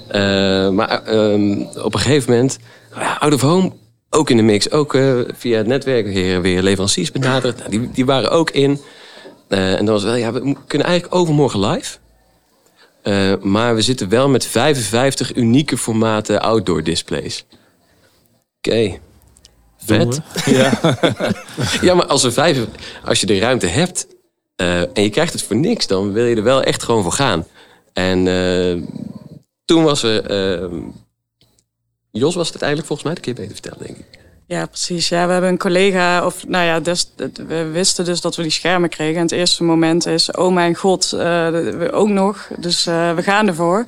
[0.08, 2.60] Eh, maar ehm, op een gegeven moment,
[2.96, 3.72] ja, out of home,
[4.10, 4.72] ook in de mix.
[4.72, 7.58] Ook eh, via het netwerk weer, weer leveranciers benaderd.
[7.58, 8.82] Nou, die, die waren ook in.
[9.48, 11.98] Eh, en dan was wel, ja, we kunnen eigenlijk overmorgen live.
[13.42, 17.46] Maar we zitten wel met 55 unieke formaten outdoor displays.
[18.58, 19.00] Oké.
[19.86, 20.20] Vet.
[20.46, 20.80] Ja.
[21.82, 22.60] ja, maar als, er vijf,
[23.06, 24.08] als je de ruimte hebt
[24.56, 27.12] eh, en je krijgt het voor niks, dan wil je er wel echt gewoon voor
[27.12, 27.48] gaan.
[27.94, 28.82] En eh,
[29.66, 30.26] toen was er.
[30.26, 30.70] eh,
[32.12, 34.20] Jos was het uiteindelijk volgens mij, kun je beter vertellen, denk ik.
[34.48, 35.10] Ja, precies.
[35.10, 37.12] Ja, we hebben een collega, of nou ja, dus,
[37.48, 39.16] we wisten dus dat we die schermen kregen.
[39.16, 41.20] En het eerste moment is, oh mijn god, eh,
[41.50, 42.48] we ook nog.
[42.58, 43.86] Dus eh, we gaan ervoor.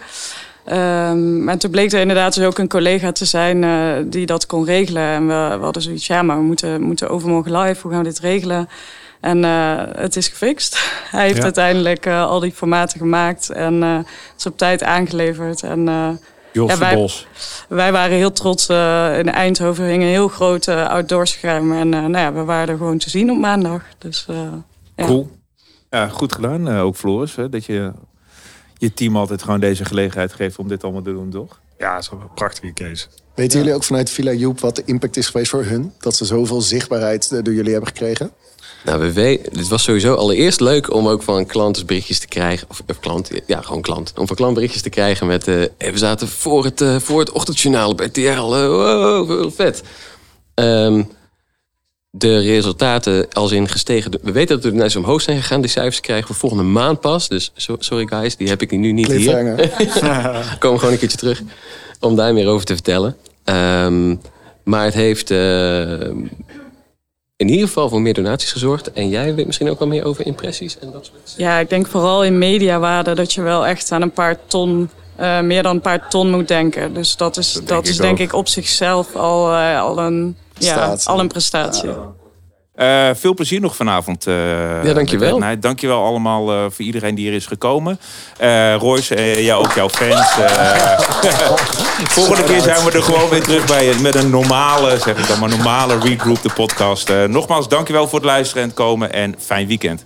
[0.66, 4.46] Ehm, maar toen bleek er inderdaad dus ook een collega te zijn eh, die dat
[4.46, 5.04] kon regelen.
[5.04, 8.10] En we, we hadden zoiets, ja, maar we moeten, moeten overmorgen live, hoe gaan we
[8.10, 8.70] dit regelen?
[9.20, 10.78] En eh, het is gefixt.
[11.12, 11.44] Hij heeft Ja.
[11.44, 13.98] uiteindelijk eh, al die formaten gemaakt en eh,
[14.38, 15.64] is op tijd aangeleverd.
[15.64, 15.86] En,
[16.52, 17.28] ja, wij, Bos.
[17.70, 18.70] wij waren heel trots.
[18.70, 21.78] in Eindhoven hingen heel grote outdoor schermen.
[21.78, 23.82] En nou ja, we waren er gewoon te zien op maandag.
[23.98, 24.36] Dus, eh,
[24.96, 25.06] ja.
[25.06, 25.30] Cool.
[25.90, 27.36] Ja, goed gedaan ook Floris.
[27.36, 27.92] Hè, dat je
[28.84, 31.60] je team altijd gewoon deze gelegenheid geeft om dit allemaal te doen, toch?
[31.78, 33.08] Ja, dat is wel een prachtige case.
[33.36, 35.94] Weten jullie ook vanuit Villa Joep wat de impact is geweest voor hun?
[36.00, 38.32] Dat ze zoveel zichtbaarheid eh, door jullie hebben gekregen?
[38.86, 42.70] Nou, we weten, het was sowieso allereerst leuk om ook van klanten berichtjes te krijgen.
[42.70, 44.14] Of, of klant, ja, gewoon klant.
[44.18, 45.48] Om van klant berichtjes te krijgen met...
[45.48, 48.56] eh, eh, we zaten voor het, eh, voor het ochtendjournaal bij TRL.
[48.56, 49.82] eh, wow, vet.
[50.54, 51.04] Ehm,
[52.16, 54.12] de resultaten als in gestegen...
[54.22, 55.62] We weten dat we naar omhoog zijn gegaan.
[55.62, 57.28] Die cijfers krijgen we volgende maand pas.
[57.28, 59.36] Dus so- sorry guys, die heb ik nu niet hier.
[60.60, 61.42] Komen gewoon een keertje terug.
[62.00, 63.18] Om daar meer over te vertellen.
[63.44, 64.16] Ehm,
[64.64, 65.32] maar het heeft...
[65.32, 65.92] eh,
[67.36, 68.92] in ieder geval voor meer donaties gezorgd.
[68.92, 71.88] En jij weet misschien ook wel meer over impressies en dat soort ja, ik denk
[71.88, 74.90] vooral in mediawaarde dat je wel echt aan een paar ton...
[75.16, 76.94] eh, meer dan een paar ton moet denken.
[76.94, 78.20] Dus dat is, dat, ik is denk ook.
[78.20, 81.90] ik op zichzelf al, eh, al, een, ja, al een prestatie.
[82.76, 84.28] Eh, veel plezier nog vanavond.
[84.28, 85.38] eh Ja, dankjewel.
[85.38, 85.62] Night.
[85.62, 88.00] Dankjewel allemaal eh, voor iedereen die hier is gekomen.
[88.38, 90.38] Eh Royce, ja, ook jouw fans.
[90.38, 91.00] eh.
[92.10, 95.40] Volgende keer zijn we er gewoon weer terug bij met een normale, zeg ik dan
[95.40, 97.12] maar, normale Regroup de podcast.
[97.28, 100.04] Nogmaals, dankjewel voor het luisteren en het komen en fijn weekend.